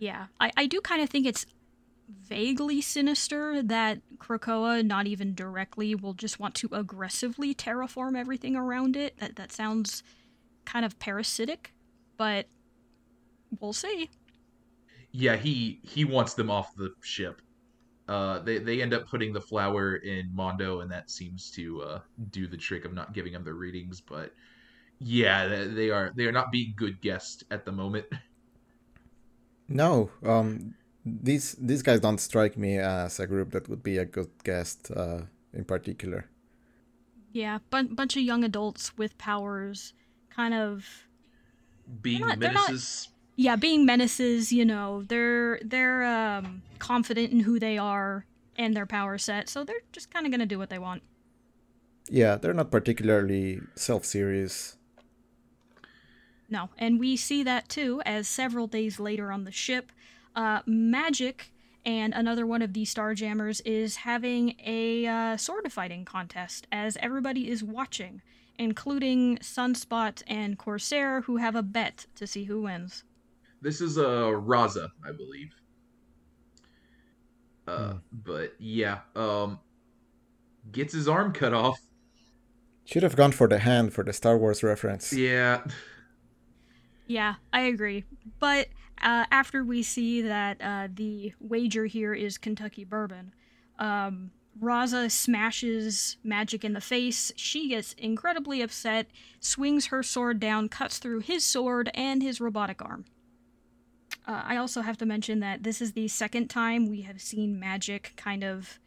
[0.00, 1.46] Yeah, I, I do kind of think it's
[2.08, 8.96] vaguely sinister that Krakoa, not even directly, will just want to aggressively terraform everything around
[8.96, 9.18] it.
[9.18, 10.02] That that sounds
[10.64, 11.72] kind of parasitic,
[12.16, 12.46] but
[13.60, 14.10] we'll see.
[15.12, 17.40] Yeah, he he wants them off the ship.
[18.08, 22.00] Uh, they they end up putting the flower in Mondo, and that seems to uh,
[22.30, 24.00] do the trick of not giving them their readings.
[24.00, 24.32] But
[25.00, 28.06] yeah, they, they are they are not being good guests at the moment.
[29.68, 30.10] No.
[30.24, 30.76] Um
[31.06, 34.90] these these guys don't strike me as a group that would be a good guest
[34.90, 35.20] uh
[35.54, 36.26] in particular.
[37.32, 39.92] Yeah, bun- bunch of young adults with powers,
[40.30, 40.84] kind of
[42.02, 43.08] Being not- they're not- menaces.
[43.36, 44.52] yeah, being menaces.
[44.52, 48.24] You know, they're they're um, confident in who they are
[48.56, 51.02] and their power set, so they're just kind of gonna do what they want.
[52.10, 54.76] Yeah, they're not particularly self-serious.
[56.48, 59.90] No, and we see that too as several days later on the ship,
[60.36, 61.46] uh, Magik
[61.84, 67.48] and another one of the Starjammers is having a uh, sword fighting contest as everybody
[67.50, 68.22] is watching,
[68.58, 73.04] including Sunspot and Corsair, who have a bet to see who wins.
[73.62, 74.02] This is uh
[74.34, 75.52] Raza, I believe.
[77.66, 77.96] Uh, Hmm.
[78.12, 79.58] but yeah, um,
[80.70, 81.78] gets his arm cut off.
[82.84, 85.12] Should have gone for the hand for the Star Wars reference.
[85.12, 85.62] Yeah,
[87.08, 88.04] Yeah, I agree.
[88.40, 88.68] But
[89.02, 93.34] uh, after we see that uh, the wager here is Kentucky bourbon,
[93.78, 94.30] um,
[94.60, 97.30] Raza smashes Magik in the face.
[97.36, 99.06] She gets incredibly upset,
[99.38, 103.04] swings her sword down, cuts through his sword and his robotic arm.
[104.26, 107.60] Uh, I also have to mention that this is the second time we have seen
[107.62, 108.80] Magik kind of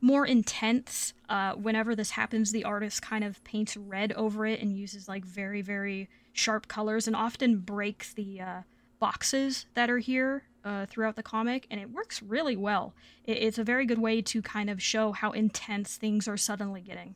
[0.00, 1.14] more intense.
[1.28, 5.24] Uh, whenever this happens, the artist kind of paints red over it and uses like
[5.24, 8.60] very, very sharp colors and often breaks the uh,
[9.08, 10.32] boxes that are here
[10.68, 12.84] uh, throughout the comic, and it works really well.
[13.30, 16.80] It- it's a very good way to kind of show how intense things are suddenly
[16.90, 17.10] getting.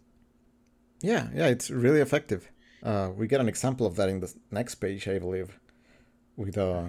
[1.01, 2.43] Yeah, yeah, it's really effective.
[2.83, 5.49] Uh, we get an example of that in the next page, I believe,
[6.37, 6.89] with uh,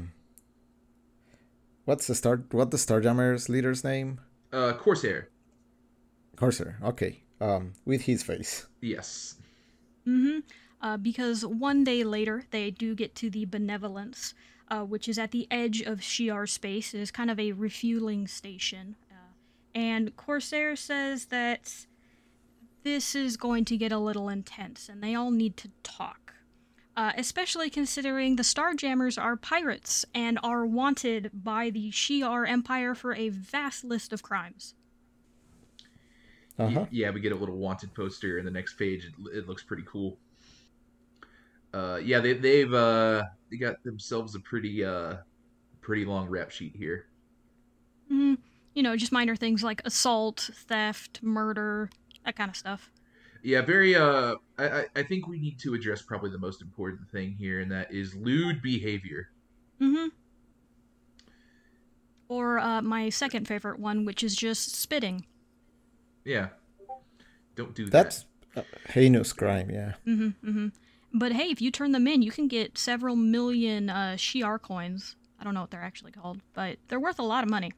[1.85, 2.37] what's the star?
[2.51, 4.19] What the Starjammers leader's name?
[4.51, 5.29] uh, Corsair.
[6.35, 6.77] Corsair.
[6.83, 7.23] Okay.
[7.41, 8.67] Um, with his face.
[8.81, 9.35] Yes.
[10.05, 10.39] hmm
[10.81, 14.33] Uh, because one day later, they do get to the Benevolence,
[14.69, 16.93] uh, which is at the edge of Shi'ar space.
[16.93, 18.95] It is kind of a refueling station.
[19.11, 19.15] Uh,
[19.75, 21.85] and Corsair says that
[22.83, 26.33] this is going to get a little intense, and they all need to talk.
[26.97, 33.15] Uh, especially considering the Starjammers are pirates and are wanted by the Shi'ar Empire for
[33.15, 34.73] a vast list of crimes.
[36.59, 36.85] Uh Y- huh.
[36.91, 39.05] yeah, we get a little wanted poster in the next page.
[39.05, 40.17] It, it looks pretty cool.
[41.73, 45.15] Uh, yeah, they, they've uh, they got themselves a pretty uh,
[45.81, 47.05] pretty long rap sheet here.
[48.07, 48.35] hmm
[48.73, 51.89] You know, just minor things like assault, theft, murder,
[52.25, 52.91] that kind of stuff.
[53.43, 53.95] Yeah, very.
[53.95, 57.61] Uh, I I- I think we need to address probably the most important thing here,
[57.61, 59.29] and that is lewd behavior.
[59.81, 60.07] Mm-hmm.
[62.27, 65.25] Or uh, my second favorite one, which is just spitting.
[66.25, 66.49] Yeah,
[67.55, 67.91] don't do that.
[67.91, 68.25] That's
[68.55, 69.69] a heinous crime.
[69.71, 69.93] Yeah.
[70.05, 70.49] Mm-hmm.
[70.49, 70.67] Mm-hmm.
[71.13, 75.15] But hey, if you turn them in, you can get several million uh, Shi'ar coins.
[75.39, 77.71] I don't know what they're actually called, but they're worth a lot of money.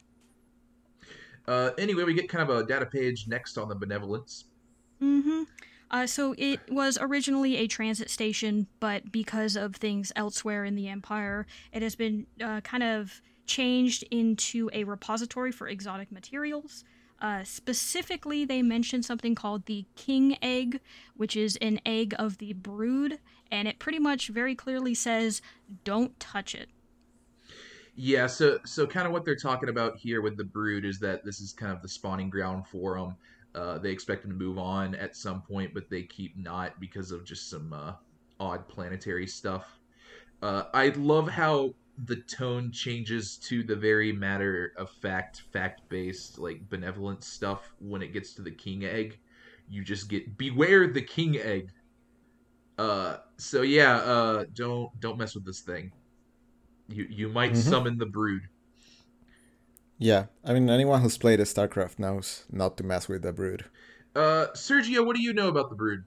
[1.47, 4.45] Uh, anyway, we get kind of a data page next on the benevolence.
[5.01, 5.43] Mm-hmm.
[5.89, 10.87] Uh, so it was originally a transit station, but because of things elsewhere in the
[10.87, 16.85] Empire, it has been uh, kind of changed into a repository for exotic materials.
[17.21, 20.81] Uh, specifically, they mentioned something called the King Egg,
[21.15, 23.19] which is an egg of the brood,
[23.51, 25.41] and it pretty much very clearly says,
[25.83, 26.69] "Don't touch it."
[27.95, 31.23] Yeah, so so kind of what they're talking about here with the brood is that
[31.23, 33.15] this is kind of the spawning ground for them.
[33.53, 37.11] Uh, they expect them to move on at some point, but they keep not because
[37.11, 37.93] of just some uh,
[38.39, 39.79] odd planetary stuff.
[40.41, 41.75] Uh, I love how
[42.05, 48.01] the tone changes to the very matter of fact, fact based, like benevolent stuff when
[48.01, 49.19] it gets to the king egg.
[49.69, 51.71] You just get beware the king egg.
[52.77, 55.91] Uh, so yeah, uh, don't don't mess with this thing.
[56.87, 57.57] You you might Mhm.
[57.57, 58.41] summon the brood.
[59.97, 60.25] Yeah.
[60.43, 63.65] I mean, anyone who's played a StarCraft knows not to mess with the brood.
[64.15, 66.03] Uh, Sergio, what do you know about the brood?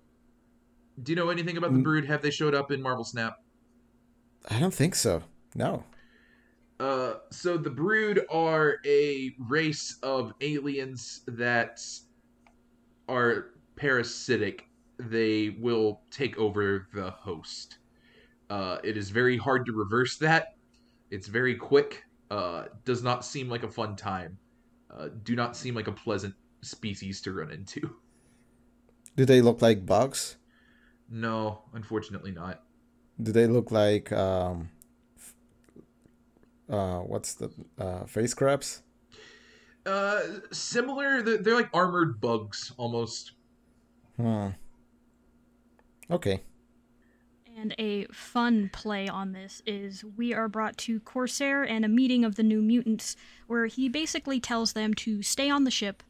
[1.00, 1.84] Do you know anything about the Mm.
[1.84, 2.04] brood?
[2.06, 3.36] Have they showed up in Marvel Snap?
[4.50, 5.22] I don't think so.
[5.54, 5.84] No.
[6.80, 11.80] Uh, so the brood are a race of aliens that
[13.08, 14.66] are parasitic.
[14.98, 17.78] They will take over the host.
[18.50, 20.56] Uh, it is very hard to reverse that.
[21.10, 22.04] It's very quick.
[22.30, 24.38] Uh, does not seem like a fun time.
[24.90, 27.80] Uh, do not seem like a pleasant species to run into.
[29.16, 30.36] Do they look like bugs?
[31.08, 32.64] No, unfortunately not.
[33.22, 34.70] Do they look like um,
[36.68, 38.82] uh, what's the uh, face crabs?
[39.86, 40.20] Uh,
[40.50, 41.22] similar.
[41.22, 43.32] They're, they're like armored bugs almost.
[44.16, 44.48] Hmm.
[46.10, 46.42] Okay.
[47.56, 52.24] And a fun play on this is we are brought to Corsair and a meeting
[52.24, 53.16] of the New Mutants,
[53.46, 56.02] where he basically tells them to stay on the ship.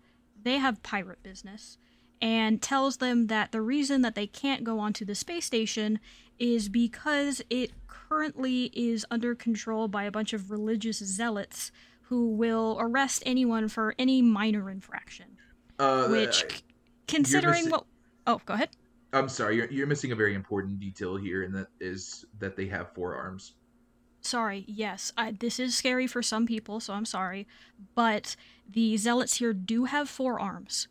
[0.42, 1.78] They have pirate business,
[2.20, 6.00] and tells them that the reason that they can't go onto the space station
[6.38, 7.72] is because it
[8.14, 11.72] currently is under control by a bunch of religious zealots
[12.02, 15.26] who will arrest anyone for any minor infraction.
[15.80, 16.48] Uh, Which, uh,
[17.08, 17.86] considering missi- what.
[18.28, 18.70] Oh, go ahead.
[19.12, 22.66] I'm sorry, you're, you're missing a very important detail here, and that is that they
[22.66, 23.54] have four arms.
[24.20, 27.46] Sorry, yes, I, this is scary for some people, so I'm sorry.
[27.96, 28.36] But
[28.68, 30.86] the zealots here do have forearms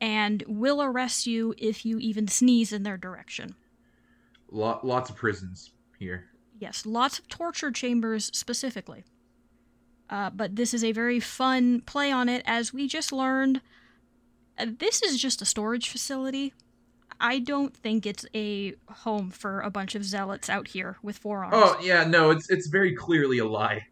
[0.00, 3.56] and will arrest you if you even sneeze in their direction.
[4.50, 6.26] Lot, lots of prisons here.
[6.62, 9.02] Yes, lots of torture chambers specifically.
[10.08, 13.60] Uh, but this is a very fun play on it, as we just learned.
[14.56, 16.54] uh, This is just a storage facility.
[17.20, 21.54] I don't think it's a home for a bunch of zealots out here with forearms.
[21.56, 23.86] Oh yeah, no, it's it's very clearly a lie.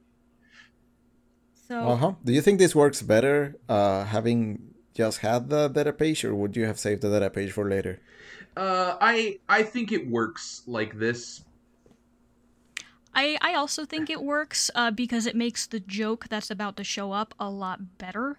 [1.69, 2.13] so Uh huh.
[2.25, 6.57] Do you think this works better uh, having just had the data page, or would
[6.57, 7.99] you have saved the data page for later?
[8.57, 11.43] Uh, I I think it works like this.
[13.15, 16.85] I, I also think it works uh, because it makes the joke that's about to
[16.85, 18.39] show up a lot better.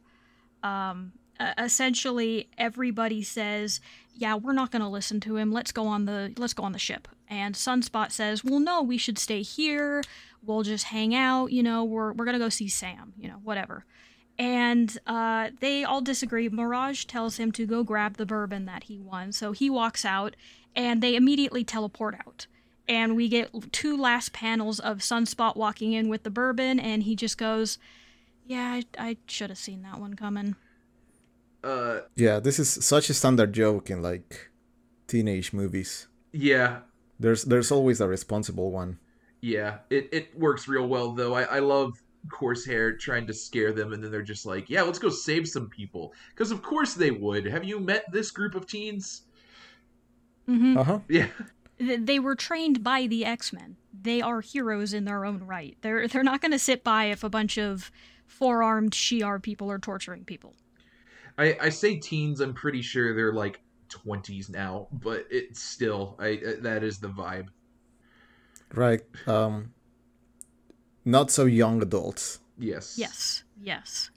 [0.63, 1.13] Um,
[1.57, 3.81] essentially, everybody says,
[4.13, 5.51] "Yeah, we're not going to listen to him.
[5.51, 8.97] Let's go on the let's go on the ship." And Sunspot says, "Well, no, we
[8.97, 10.03] should stay here.
[10.43, 11.51] We'll just hang out.
[11.51, 13.13] You know, we're we're gonna go see Sam.
[13.17, 13.85] You know, whatever."
[14.39, 16.49] And uh, they all disagree.
[16.49, 20.35] Mirage tells him to go grab the bourbon that he won, so he walks out,
[20.75, 22.47] and they immediately teleport out
[22.91, 27.15] and we get two last panels of Sunspot walking in with the bourbon, and he
[27.15, 27.77] just goes,
[28.45, 30.55] "Yeah, I, I should have seen that one coming."
[31.63, 34.49] Uh, Yeah, this is such a standard joke in like
[35.07, 36.07] teenage movies.
[36.33, 36.81] yeah,
[37.19, 38.99] There's there's always a responsible one.
[39.41, 39.79] yeah.
[39.89, 41.33] It it works real well though.
[41.35, 41.93] I I love
[42.31, 45.69] Corsair trying to scare them, and then they're just like, yeah, let's go save some
[45.69, 47.45] people, because of course they would.
[47.45, 49.23] Have you met this group of teens?
[50.47, 50.99] hmm Uh huh.
[51.09, 51.27] Yeah.
[51.81, 53.75] Th- They were trained by the X Men.
[53.91, 55.75] They are heroes in their own right.
[55.81, 57.91] They're they're not going to sit by if a bunch of
[58.25, 60.53] four-armed Shi'ar people are torturing people.
[61.37, 62.39] I, I say teens.
[62.39, 67.09] I'm pretty sure they're like twenties now, but it's still I uh, that is the
[67.09, 67.47] vibe.
[68.73, 69.01] Right.
[69.27, 69.73] Um.
[71.03, 72.39] Not so young adults.
[72.59, 72.95] Yes.
[72.97, 74.11] Yes, yes.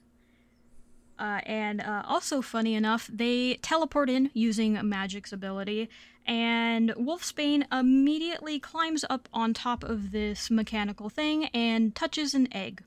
[1.17, 5.89] Uh, and uh, also, funny enough, they teleport in using Magik's ability,
[6.25, 12.83] and Wolfsbane immediately climbs up on top of this mechanical thing and touches an egg.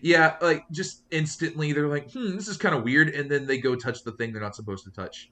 [0.00, 3.58] Yeah, like just instantly they're like, hmm, this is kind of weird, and then they
[3.58, 5.30] go touch the thing they're not supposed to touch.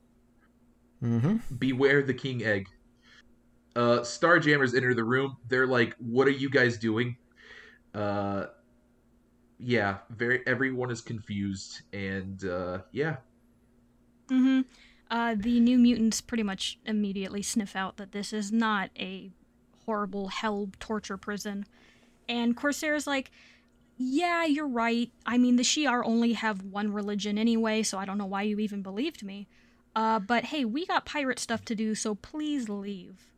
[1.03, 1.57] Mm-hmm.
[1.57, 2.69] Beware the king egg.
[3.75, 5.37] Uh, Starjammers enter the room.
[5.49, 7.17] They're like, "What are you guys doing?"
[7.95, 8.47] Uh,
[9.59, 10.47] yeah, very.
[10.47, 13.17] Everyone is confused, and uh, yeah,
[14.29, 14.61] hmm
[15.13, 19.31] Uh, the new mutants pretty much immediately sniff out that this is not a
[19.85, 21.67] horrible hell torture prison.
[22.31, 23.31] And Corsair's like,
[23.99, 25.11] Yeah, you're right.
[25.27, 28.59] I mean, the Shi'ar only have one religion anyway, so I don't know why you
[28.59, 29.49] even believed me.
[29.95, 33.31] Uh, but hey, we got pirate stuff to do, so please leave.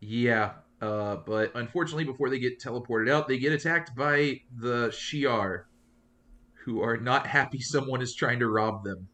[0.00, 0.52] yeah.
[0.80, 5.64] Uh, but unfortunately, before they get teleported out, they get attacked by the Shi'ar,
[6.64, 9.08] who are not happy someone is trying to rob them.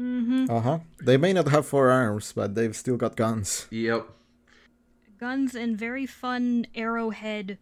[0.00, 0.46] Mm-hmm.
[0.50, 0.78] Uh huh.
[1.04, 3.66] They may not have four arms, but they've still got guns.
[3.70, 4.08] Yep.
[5.18, 7.58] Guns and very fun arrowhead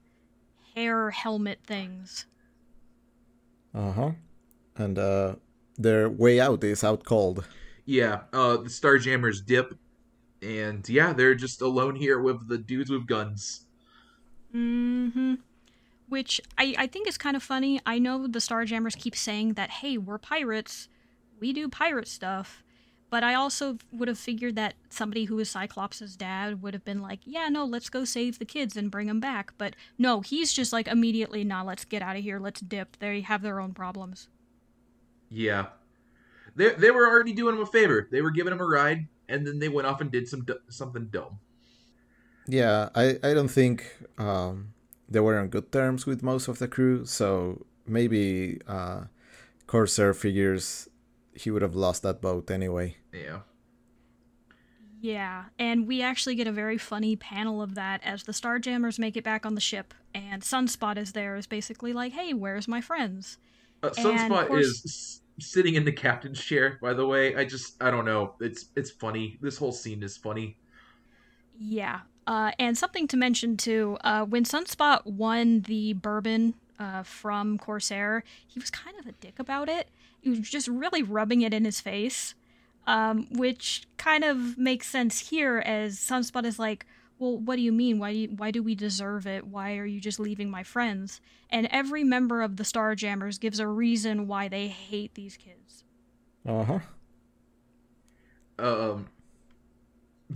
[0.76, 2.26] hair helmet things.
[3.74, 4.10] Uh huh.
[4.76, 5.34] And uh,
[5.76, 7.44] their way out is out cold.
[7.84, 9.74] Yeah, uh, the Starjammers dip,
[10.40, 13.64] and yeah, they're just alone here with the dudes with guns.
[14.54, 15.34] Mm-hmm.
[16.08, 17.80] Which I, I think is kind of funny.
[17.84, 20.88] I know the Starjammers keep saying that, hey, we're pirates.
[21.40, 22.62] We do pirate stuff.
[23.10, 27.00] But I also would have figured that somebody who is Cyclops' dad would have been
[27.00, 29.54] like, yeah, no, let's go save the kids and bring them back.
[29.56, 32.38] But no, he's just like immediately, nah, let's get out of here.
[32.38, 32.98] Let's dip.
[32.98, 34.28] They have their own problems.
[35.30, 35.66] Yeah,
[36.54, 38.08] they they were already doing him a favor.
[38.10, 40.54] They were giving him a ride, and then they went off and did some d-
[40.68, 41.38] something dumb.
[42.46, 44.72] Yeah, I, I don't think um,
[45.08, 49.02] they were on good terms with most of the crew, so maybe uh,
[49.66, 50.87] Corsair figures
[51.38, 52.96] he would have lost that boat anyway.
[53.12, 53.40] Yeah.
[55.00, 59.16] Yeah, and we actually get a very funny panel of that as the Starjammers make
[59.16, 62.80] it back on the ship, and Sunspot is there, is basically like, hey, where's my
[62.80, 63.38] friends?
[63.82, 66.78] Uh, Sunspot course- is sitting in the captain's chair.
[66.82, 68.34] By the way, I just I don't know.
[68.40, 69.38] It's it's funny.
[69.40, 70.56] This whole scene is funny.
[71.56, 72.00] Yeah.
[72.26, 78.24] Uh, and something to mention too, uh, when Sunspot won the bourbon uh, from Corsair,
[78.46, 79.88] he was kind of a dick about it.
[80.20, 82.34] He just really rubbing it in his face.
[82.86, 86.86] um, which kind of makes sense here as Sunspot is like,
[87.18, 87.98] well, what do you mean?
[87.98, 89.46] Why do you, why do we deserve it?
[89.46, 91.20] Why are you just leaving my friends?
[91.50, 95.84] And every member of the Starjammers gives a reason why they hate these kids.
[96.46, 96.78] Uh huh.
[98.58, 99.08] Um,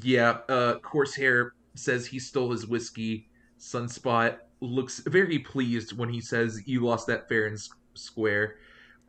[0.03, 3.29] yeah, uh, Corsair says he stole his whiskey.
[3.59, 7.59] Sunspot looks very pleased when he says, You lost that fair and
[7.95, 8.57] square.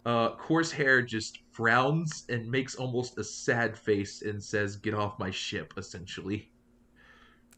[0.05, 5.31] Uh, Corsair just frowns and makes almost a sad face and says, Get off my
[5.31, 6.49] ship, essentially.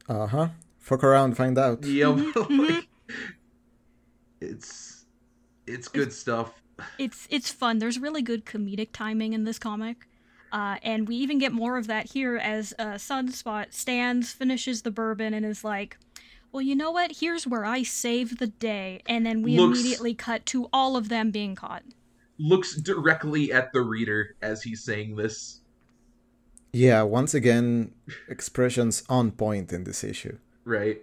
[0.08, 0.48] Uh huh.
[0.80, 1.84] Fuck around, find out.
[1.86, 2.60] Yeah, Mm-hmm.
[2.60, 2.88] like,
[4.42, 5.06] it's
[5.68, 6.62] it's good It's- stuff.
[7.00, 7.80] It's it's fun.
[7.80, 10.08] There's really good comedic timing in this comic.
[10.52, 14.92] Uh, and we even get more of that here as uh, Sunspot stands, finishes the
[14.92, 15.98] bourbon, and is like,
[16.52, 17.14] Well, you know what?
[17.22, 19.02] Here's where I saved the day.
[19.06, 21.84] And then we Looks- immediately cut to all of them being caught.
[22.38, 25.62] Looks directly at the reader as he's saying this.
[26.74, 27.94] Yeah, once again,
[28.28, 30.38] expressions on point in this issue.
[30.66, 31.02] Right.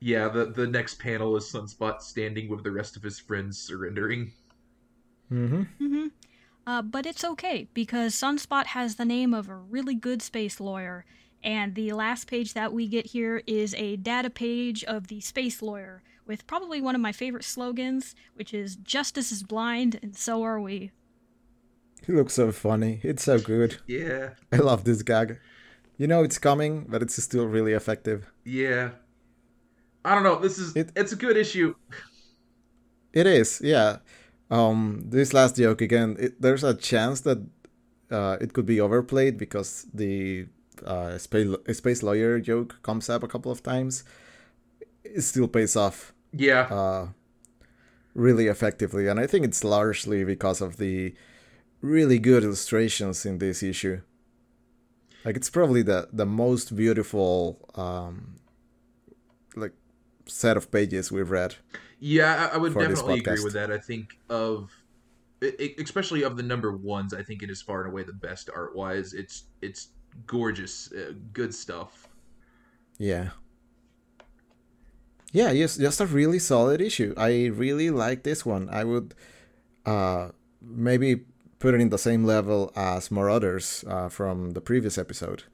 [0.00, 4.32] Yeah, the the next panel is Sunspot standing with the rest of his friends surrendering.
[5.32, 5.62] Mm-hmm.
[5.78, 6.06] hmm
[6.66, 11.04] Uh, but it's okay because Sunspot has the name of a really good space lawyer,
[11.42, 15.62] and the last page that we get here is a data page of the space
[15.62, 20.42] lawyer with probably one of my favorite slogans, which is "Justice is blind, and so
[20.42, 20.90] are we."
[22.06, 23.00] He looks so funny.
[23.02, 23.78] It's so good.
[23.86, 24.30] Yeah.
[24.52, 25.38] I love this gag.
[25.98, 28.30] You know it's coming, but it's still really effective.
[28.44, 28.90] Yeah.
[30.04, 30.38] I don't know.
[30.38, 31.74] This is It- it's a good issue.
[33.12, 33.98] It is, yeah.
[34.50, 36.16] Um, this last joke again.
[36.18, 37.38] It, there's a chance that
[38.10, 40.46] uh, it could be overplayed because the
[40.84, 44.04] uh, space space lawyer joke comes up a couple of times.
[45.02, 46.62] It still pays off Yeah.
[46.62, 47.08] uh,
[48.14, 51.14] really effectively, and I think it's largely because of the
[51.80, 54.00] really good illustrations in this issue.
[55.24, 58.36] Like it's probably the the most beautiful um,
[59.56, 59.72] like
[60.26, 61.56] set of pages we've read.
[61.98, 63.70] Yeah, I, I would definitely agree with that.
[63.72, 64.70] I think of
[65.78, 68.74] especially of the number ones, I think it is far and away the best art
[68.74, 69.12] wise.
[69.12, 69.88] It's it's
[70.26, 72.08] gorgeous, uh, good stuff.
[72.98, 73.30] Yeah.
[75.36, 77.12] Yeah, yes, just a really solid issue.
[77.14, 78.70] I really like this one.
[78.70, 79.14] I would
[79.84, 80.30] uh
[80.62, 81.26] maybe
[81.58, 85.44] put it in the same level as Marauders uh, from the previous episode.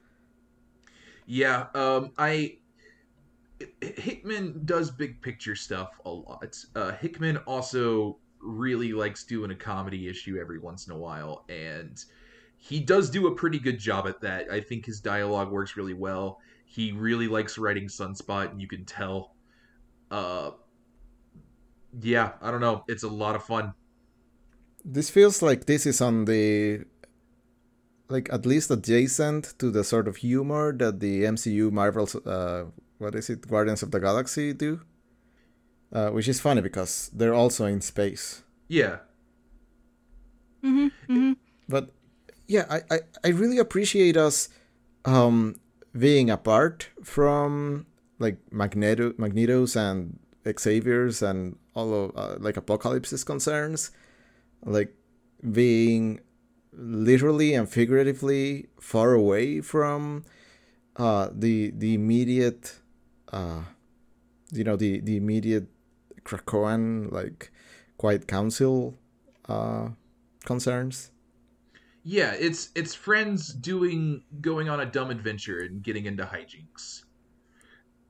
[1.25, 2.59] Yeah, um, I
[3.81, 6.57] Hickman does big picture stuff a lot.
[6.73, 12.01] Uh, Hickman also really likes doing a comedy issue every once in a while, and
[12.57, 14.49] he does do a pretty good job at that.
[14.49, 16.39] I think his dialogue works really well.
[16.65, 19.33] He really likes writing Sunspot, and you can tell.
[20.13, 20.51] Uh,
[22.01, 22.83] yeah, I don't know.
[22.87, 23.73] It's a lot of fun.
[24.85, 26.85] This feels like this is on the
[28.09, 32.65] like at least adjacent to the sort of humor that the MCU Marvel's uh
[32.99, 34.81] what is it Guardians of the Galaxy do.
[35.91, 38.43] Uh, which is funny because they're also in space.
[38.67, 38.97] Yeah,
[40.63, 41.33] hmm hmm
[41.67, 41.91] but
[42.47, 44.49] yeah I, I i really appreciate us
[45.05, 45.59] um
[45.97, 47.85] being apart from
[48.23, 50.17] like magneto magnetos and
[50.59, 53.91] xavier's and all of uh, like apocalypse's concerns
[54.65, 54.95] like
[55.51, 56.19] being
[56.71, 60.23] literally and figuratively far away from
[60.95, 62.79] uh the the immediate
[63.31, 63.61] uh
[64.51, 65.67] you know the the immediate
[66.23, 67.51] krakoan like
[67.97, 68.97] quiet council
[69.49, 69.89] uh
[70.45, 71.11] concerns
[72.03, 72.33] yeah.
[72.37, 77.02] It's it's friends doing going on a dumb adventure and getting into hijinks.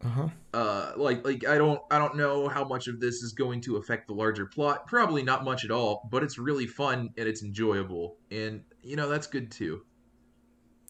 [0.06, 0.28] Uh-huh.
[0.54, 3.78] Uh like like i don't i don't know how much of this is going to
[3.78, 4.86] affect the larger plot.
[4.88, 8.18] Probably not much at all but it's really fun and it's enjoyable.
[8.32, 9.84] And you know that's good too.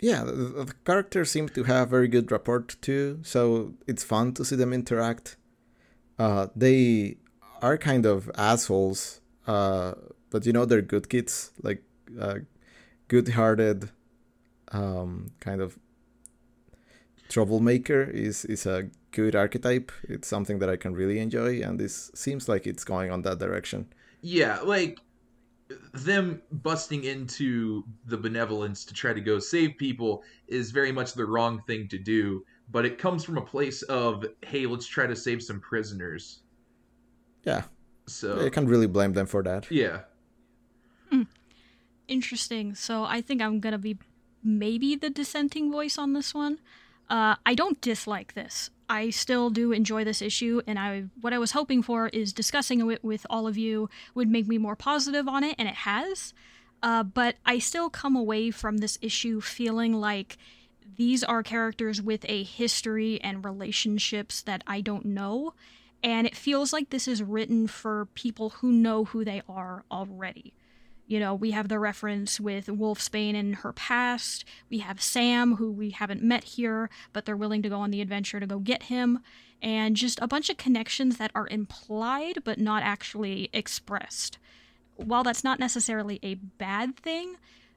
[0.01, 4.43] Yeah, the, the characters seem to have very good rapport too, so it's fun to
[4.43, 5.37] see them interact.
[6.19, 7.17] Uh, they
[7.61, 9.93] are kind of assholes, uh,
[10.29, 11.83] but you know they're good kids, like
[12.19, 12.39] uh,
[13.07, 13.91] good-hearted,
[14.73, 15.79] um, kind of
[17.29, 19.91] troublemaker is is a good archetype.
[20.13, 23.39] It's something that I can really enjoy, and this seems like it's going on that
[23.45, 23.81] direction.
[24.21, 24.99] yeah like
[26.11, 30.11] them busting into the benevolence to try to go save people
[30.47, 32.43] is very much the wrong thing to do
[32.75, 36.23] but it comes from a place of hey let's try to save some prisoners
[37.51, 37.63] Yeah,
[38.07, 39.63] so I can't really blame them for that.
[39.71, 39.97] yeah
[42.07, 42.75] Interesting.
[42.75, 43.97] So I think I'm gonna be
[44.43, 46.59] maybe the dissenting voice on this one.
[47.09, 48.69] Uh, I don't dislike this.
[48.93, 52.91] I still do enjoy this issue, and I what I was hoping for is discussing
[52.91, 56.31] it with all of you would make me more positive on it, and it has.
[56.83, 60.37] Uh, but I still come away from this issue feeling like
[60.95, 65.55] these are characters with a history and relationships that I don't know.
[66.03, 70.53] And it feels like this is written for people who know who they are already.
[71.13, 74.45] You know, we have the reference with Wolfsbane and her past.
[74.71, 78.01] We have Sam, who we haven't met here, but they're willing to go on the
[78.01, 79.19] adventure to go get him.
[79.61, 84.39] And just a bunch of connections that are implied but not actually expressed.
[84.95, 87.35] While that's not necessarily a bad thing,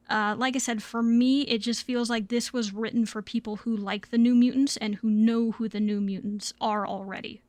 [0.09, 3.57] uh, like I said, for me, it just feels like this was written for people
[3.57, 7.43] who like the New Mutants and who know who the New Mutants are already.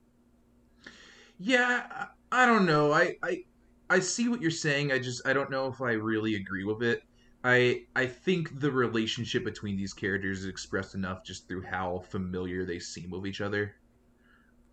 [1.40, 2.92] Yeah, I don't know.
[2.92, 3.46] I, I
[3.90, 4.92] I see what you're saying.
[4.92, 7.04] I just I don't know if I really agree with it.
[7.44, 12.66] I I think the relationship between these characters is expressed enough just through how familiar
[12.66, 13.76] they seem with each other.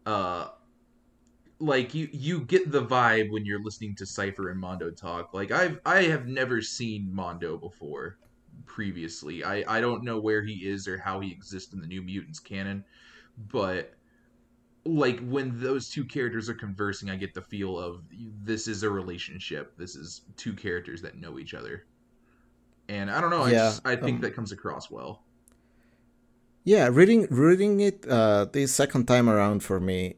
[0.07, 0.49] Uh
[1.61, 5.33] like you you get the vibe when you're listening to Cypher and Mondo talk.
[5.33, 8.19] Like I've I have never seen Mondo before
[8.67, 9.45] previously.
[9.45, 12.41] I I don't know where he is or how he exists in the New Mutants
[12.41, 12.85] canon,
[13.37, 13.94] but
[14.85, 18.03] like when those two characters are conversing, I get the feel of
[18.43, 19.77] this is a relationship.
[19.77, 21.85] This is two characters that know each other,
[22.89, 23.43] and I don't know.
[23.43, 25.23] I Yeah, just I think um, that comes across well.
[26.65, 30.17] Yeah, reading reading it uh, this second time around for me,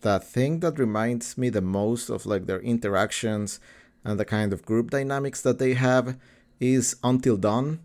[0.00, 3.60] the thing that reminds me the most of like their interactions
[4.04, 6.16] and the kind of group dynamics that they have
[6.58, 7.80] is Until Dawn,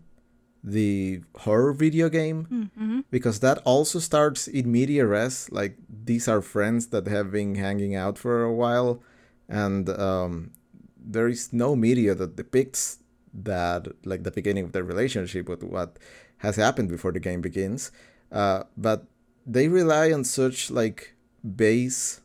[0.66, 3.00] the horror video game, Mm-hmm.
[3.10, 5.48] because that also starts in media res.
[5.52, 9.00] Like these are friends that have been hanging out for a while,
[9.48, 10.50] and um,
[10.98, 12.98] there is no media that depicts
[13.32, 15.98] that like the beginning of their relationship with what
[16.38, 17.92] has happened before the game begins
[18.32, 19.04] uh, but
[19.46, 21.14] they rely on such like
[21.44, 22.20] base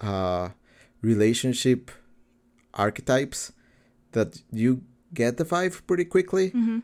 [0.00, 0.50] uh,
[1.00, 1.90] relationship
[2.74, 3.52] archetypes
[4.12, 4.82] that you
[5.14, 6.78] get the vibe pretty quickly Mm-hmm.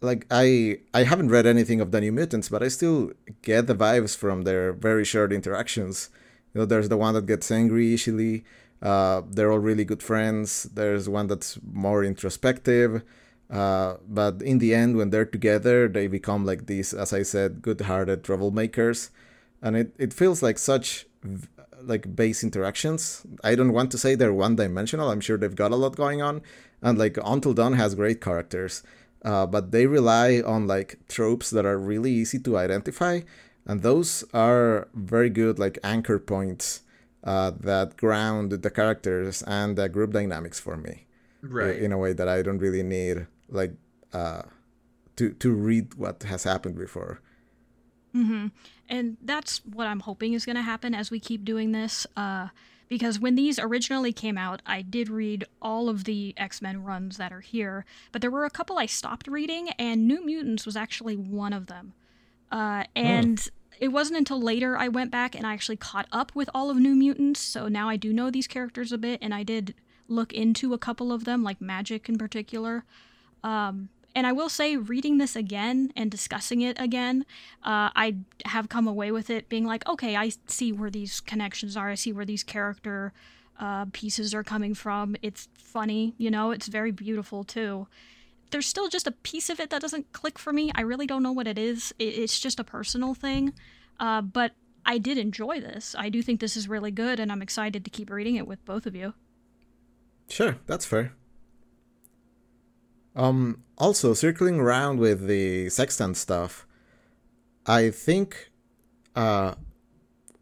[0.00, 3.10] Like i i haven't read anything of the new mutants but i still
[3.42, 6.10] get the vibes from their very short interactions.
[6.54, 8.44] You know there's the one that gets angry easily
[8.80, 13.02] uh, they're all really good friends there's one that's more introspective
[13.50, 17.62] uh, but in the end when they're together they become like these as i said
[17.62, 19.10] good-hearted troublemakers.
[19.60, 21.06] And it, it feels like such
[21.82, 23.26] like base interactions.
[23.42, 26.42] I don't want to say they're one-dimensional i'm sure they've got a lot going on
[26.82, 28.82] and like until dawn has great characters
[29.24, 33.20] uh, but they rely on like tropes that are really easy to identify
[33.66, 36.82] and those are very good like anchor points
[37.24, 41.04] uh, that ground the characters and the group dynamics for me
[41.40, 41.76] Right.
[41.78, 43.74] in a way that I don't really need like
[44.12, 44.42] uh,
[45.16, 47.20] to to read what has happened before.
[48.14, 48.48] Mm-hmm.
[48.88, 52.06] And that's what I'm hoping is going to happen as we keep doing this.
[52.16, 52.48] Uh,
[52.88, 57.16] because when these originally came out, I did read all of the X Men runs
[57.16, 60.76] that are here, but there were a couple I stopped reading, and New Mutants was
[60.76, 61.92] actually one of them.
[62.50, 63.48] Uh, and
[63.78, 66.78] it wasn't until later I went back and I actually caught up with all of
[66.78, 69.74] New Mutants, so now I do know these characters a bit, and I did
[70.08, 72.84] look into a couple of them, like Magik in particular.
[73.44, 77.24] Um, and I will say, reading this again and discussing it again,
[77.62, 78.16] uh, I
[78.46, 81.90] have come away with it being like, okay, I see where these connections are.
[81.90, 83.12] I see where these character
[83.60, 85.16] uh, pieces are coming from.
[85.22, 87.86] It's funny, you know, it's very beautiful too.
[88.50, 90.72] There's still just a piece of it that doesn't click for me.
[90.74, 91.92] I really don't know what it is.
[91.98, 93.52] It's just a personal thing.
[94.00, 94.52] Uh, but
[94.86, 95.94] I did enjoy this.
[95.98, 98.64] I do think this is really good, and I'm excited to keep reading it with
[98.64, 99.12] both of you.
[100.30, 101.12] Sure, that's fair.
[103.18, 106.66] Um, also circling around with the sextant stuff,
[107.66, 108.52] I think
[109.16, 109.56] uh,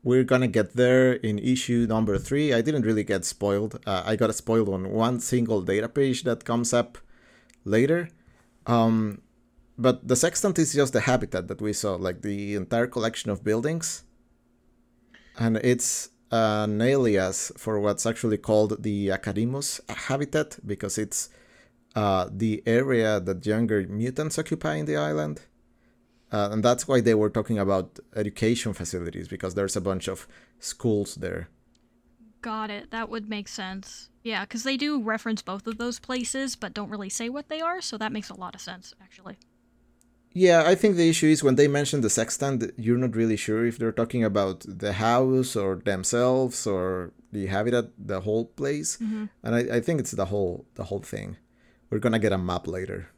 [0.04, 2.52] we're gonna get there in issue number three.
[2.52, 3.80] I didn't really get spoiled.
[3.86, 6.98] Uh, I got spoiled on one single data page that comes up
[7.64, 8.10] later.
[8.66, 9.22] Um,
[9.78, 13.42] but the sextant is just the habitat that we saw, like the entire collection of
[13.42, 14.04] buildings,
[15.38, 21.30] and it's an alias for what's actually called the Akademos habitat because it's
[21.96, 25.40] uh, the area that younger mutants occupy in the island.
[26.30, 30.28] Uh, and that's why they were talking about education facilities because there's a bunch of
[30.58, 31.48] schools there.
[32.42, 32.90] Got it.
[32.90, 34.10] That would make sense.
[34.22, 37.60] Yeah, because they do reference both of those places, but don't really say what they
[37.60, 39.38] are, so that makes a lot of sense, actually.
[40.32, 43.64] Yeah, I think the issue is when they mention the sextant, you're not really sure
[43.64, 48.98] if they're talking about the house or themselves or the habitat, the whole place.
[48.98, 49.30] Mhm.
[49.42, 51.36] And I, I think it's the whole the whole thing.
[51.90, 53.08] We're gonna get a map later.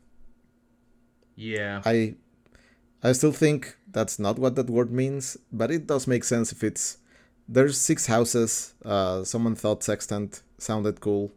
[1.36, 1.82] Yeah.
[1.84, 2.16] I
[3.02, 6.62] I still think that's not what that word means, but it does make sense if
[6.64, 6.98] it's
[7.48, 8.74] there's six houses.
[8.84, 11.32] Uh, someone thought sextant sounded cool.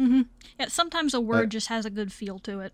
[0.00, 0.22] Mm-hmm.
[0.58, 2.72] Yeah, sometimes a word just has a good feel to it.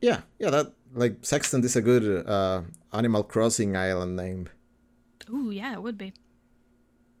[0.00, 2.62] Yeah, yeah, that like Sextant is a good uh,
[2.92, 4.48] Animal Crossing island name.
[5.30, 6.12] Ooh, yeah, it would be.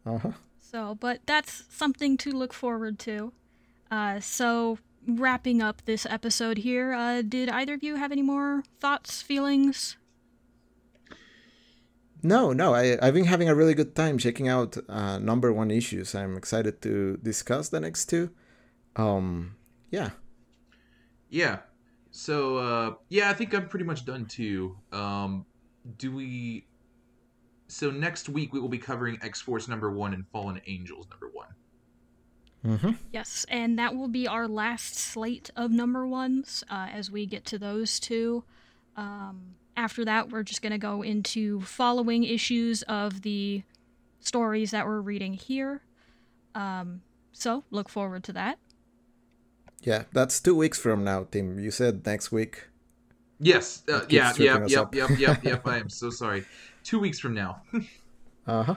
[0.06, 0.32] Uh huh.
[0.60, 3.32] So, but that's something to look forward to.
[3.90, 4.78] Uh, so,
[5.08, 9.96] wrapping up this episode here, uh, did either of you have any more thoughts, feelings?
[12.22, 15.70] No, no, I, I've been having a really good time checking out uh, number one
[15.70, 16.14] issues.
[16.14, 18.30] I'm excited to discuss the next two.
[18.96, 19.56] Um,
[19.90, 20.10] yeah.
[21.30, 21.60] Yeah.
[22.10, 24.76] So uh, yeah, I think I'm pretty much done too.
[24.92, 25.46] Um,
[25.96, 26.66] do we?
[27.68, 31.30] So next week we will be covering X Force number one and Fallen Angels number
[31.32, 31.48] one.
[32.66, 32.90] Mm-hmm.
[33.12, 37.44] Yes, and that will be our last slate of number ones uh, as we get
[37.46, 38.44] to those two.
[38.96, 43.62] Um, after that, we're just going to go into following issues of the
[44.20, 45.82] stories that we're reading here.
[46.54, 47.02] Um,
[47.32, 48.58] so look forward to that.
[49.82, 51.60] Yeah, that's two weeks from now, Tim.
[51.60, 52.68] You said next week.
[53.38, 53.84] Yes.
[53.88, 54.32] Uh, Keep yeah.
[54.32, 54.94] stripping Yep.
[54.94, 55.10] Yep.
[55.10, 55.18] Yep.
[55.20, 55.44] Yep.
[55.44, 55.66] Yep.
[55.68, 56.44] I am so sorry.
[56.82, 57.62] Two weeks from now.
[58.46, 58.74] Uh huh.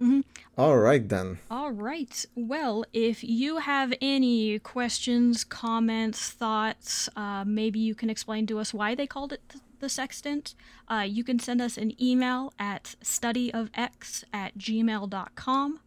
[0.00, 0.24] Mhm.
[0.58, 1.38] All right then.
[1.50, 2.24] All right.
[2.34, 8.74] Well, if you have any questions, comments, thoughts, uh, maybe you can explain to us
[8.74, 10.54] why they called it th- the sextant.
[10.88, 15.80] Uh, you can send us an email at studyofx at gmail.com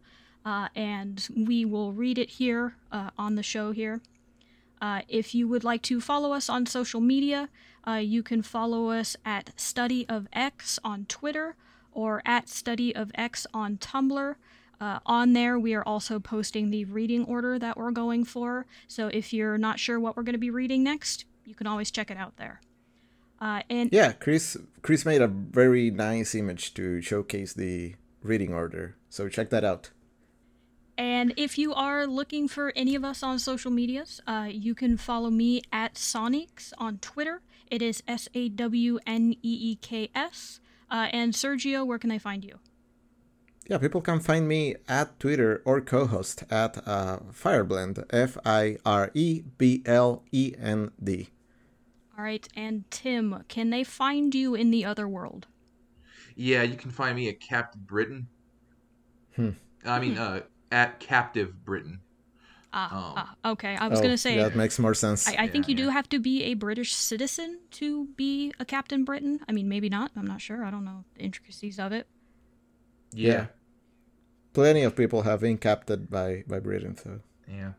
[0.44, 4.00] uh, and we will read it here uh, on the show here.
[4.80, 7.48] Uh, if you would like to follow us on social media,
[7.86, 11.56] uh, you can follow us at Study of X on Twitter
[11.92, 14.36] or at Study of X on Tumblr.
[14.80, 18.66] Uh, on there, we are also posting the reading order that we're going for.
[18.88, 21.90] So if you're not sure what we're going to be reading next, you can always
[21.90, 22.60] check it out there.
[23.40, 24.56] Uh, and Yeah, Kris.
[24.82, 28.96] Kris made a very nice image to showcase the reading order.
[29.08, 29.90] So check that out.
[30.96, 34.98] And if you are looking for any of us on social medias, uh, you can
[34.98, 37.40] follow me at sawneeks on Twitter.
[37.70, 40.60] It is S A W N E E K S.
[40.90, 42.58] Uh, and Sergio, where can they find you?
[43.68, 48.04] Yeah, people can find me at Twitter or co-host at uh, Fireblend.
[48.10, 51.28] F I R E B L E N D.
[52.18, 55.46] All right, and Tim, can they find you in the other world?
[56.34, 58.26] Yeah, you can find me at Captain Britain.
[59.36, 59.50] Hmm.
[59.84, 60.40] I mean, uh,
[60.72, 62.00] at Captive Britain.
[62.72, 63.76] Ah, Um, ah, okay.
[63.76, 64.36] I was Oh, gonna say.
[64.36, 65.26] that makes more sense.
[65.26, 68.64] I, I think Yeah, you do have to be a British citizen to be a
[68.64, 69.40] Captain Britain.
[69.48, 70.12] I mean, maybe not.
[70.16, 70.64] I'm not sure.
[70.64, 72.06] I don't know the intricacies of it.
[73.12, 73.46] Yeah.
[74.52, 77.72] Plenty of people have been captured by by Britain, so Yeah.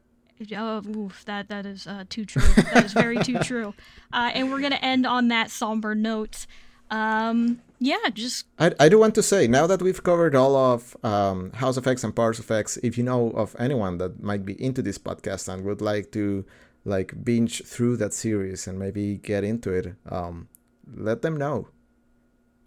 [0.57, 2.41] Oh, oof, that that is uh, too true.
[2.73, 3.73] That is very too true.
[4.11, 6.47] Uh, and we're gonna end on that somber note.
[6.89, 10.95] Um, yeah, just I, I do want to say now that we've covered all of
[11.03, 14.45] um, House of X and Powers of X, if you know of anyone that might
[14.45, 16.45] be into this podcast and would like to
[16.85, 20.47] like binge through that series and maybe get into it, um,
[20.95, 21.67] let them know.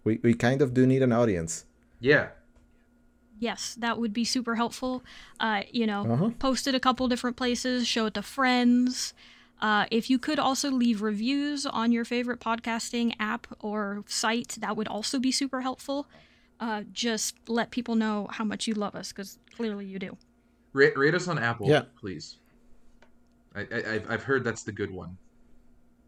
[0.03, 1.65] We we kind of do need an audience.
[1.99, 2.27] Yeah.
[3.39, 5.03] yes, that would be super helpful.
[5.39, 6.29] Uh, you know, Uh-huh.
[6.39, 9.13] post it a couple different places, show it to friends.
[9.61, 14.75] Uh, if you could also leave reviews on your favorite podcasting app or site, that
[14.75, 16.07] would also be super helpful.
[16.59, 20.17] Uh, just let people know how much you love us, because clearly you do.
[20.73, 21.83] Rate, rate us on Apple, Yeah.
[21.99, 22.37] please.
[23.55, 25.17] I, I, I've- I've heard that's the good one.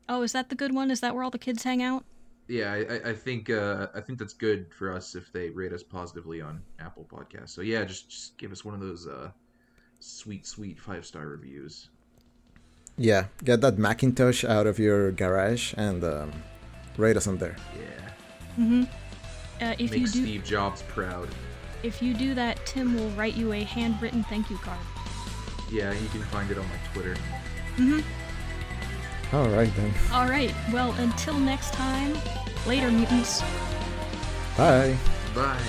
[0.10, 0.92] Oh, is that the good one?
[0.92, 2.04] Is that where all the kids hang out?
[2.50, 5.74] Yeah, I, I- I think uh, I think that's good for us if they rate
[5.74, 7.50] us positively on Apple Podcasts.
[7.50, 9.32] So yeah, just just give us one of those uh,
[10.00, 11.90] sweet, sweet five star reviews.
[12.98, 16.32] Yeah, get that Macintosh out of your garage and um,
[16.98, 17.56] rate us on there.
[17.76, 18.84] Yeah, Mm-hmm.
[19.62, 21.30] Uh, if make you do, Steve Jobs proud.
[21.84, 24.80] if you do that, Tim will write you a handwritten thank you card.
[25.72, 27.16] Yeah, you can find it on my Twitter.
[27.78, 29.36] Mm-hmm.
[29.36, 29.94] All right then.
[30.14, 30.54] All right.
[30.72, 32.16] Well, until next time.
[32.66, 33.42] Later, mutants.
[34.58, 34.98] Bye.
[35.36, 35.60] Bye.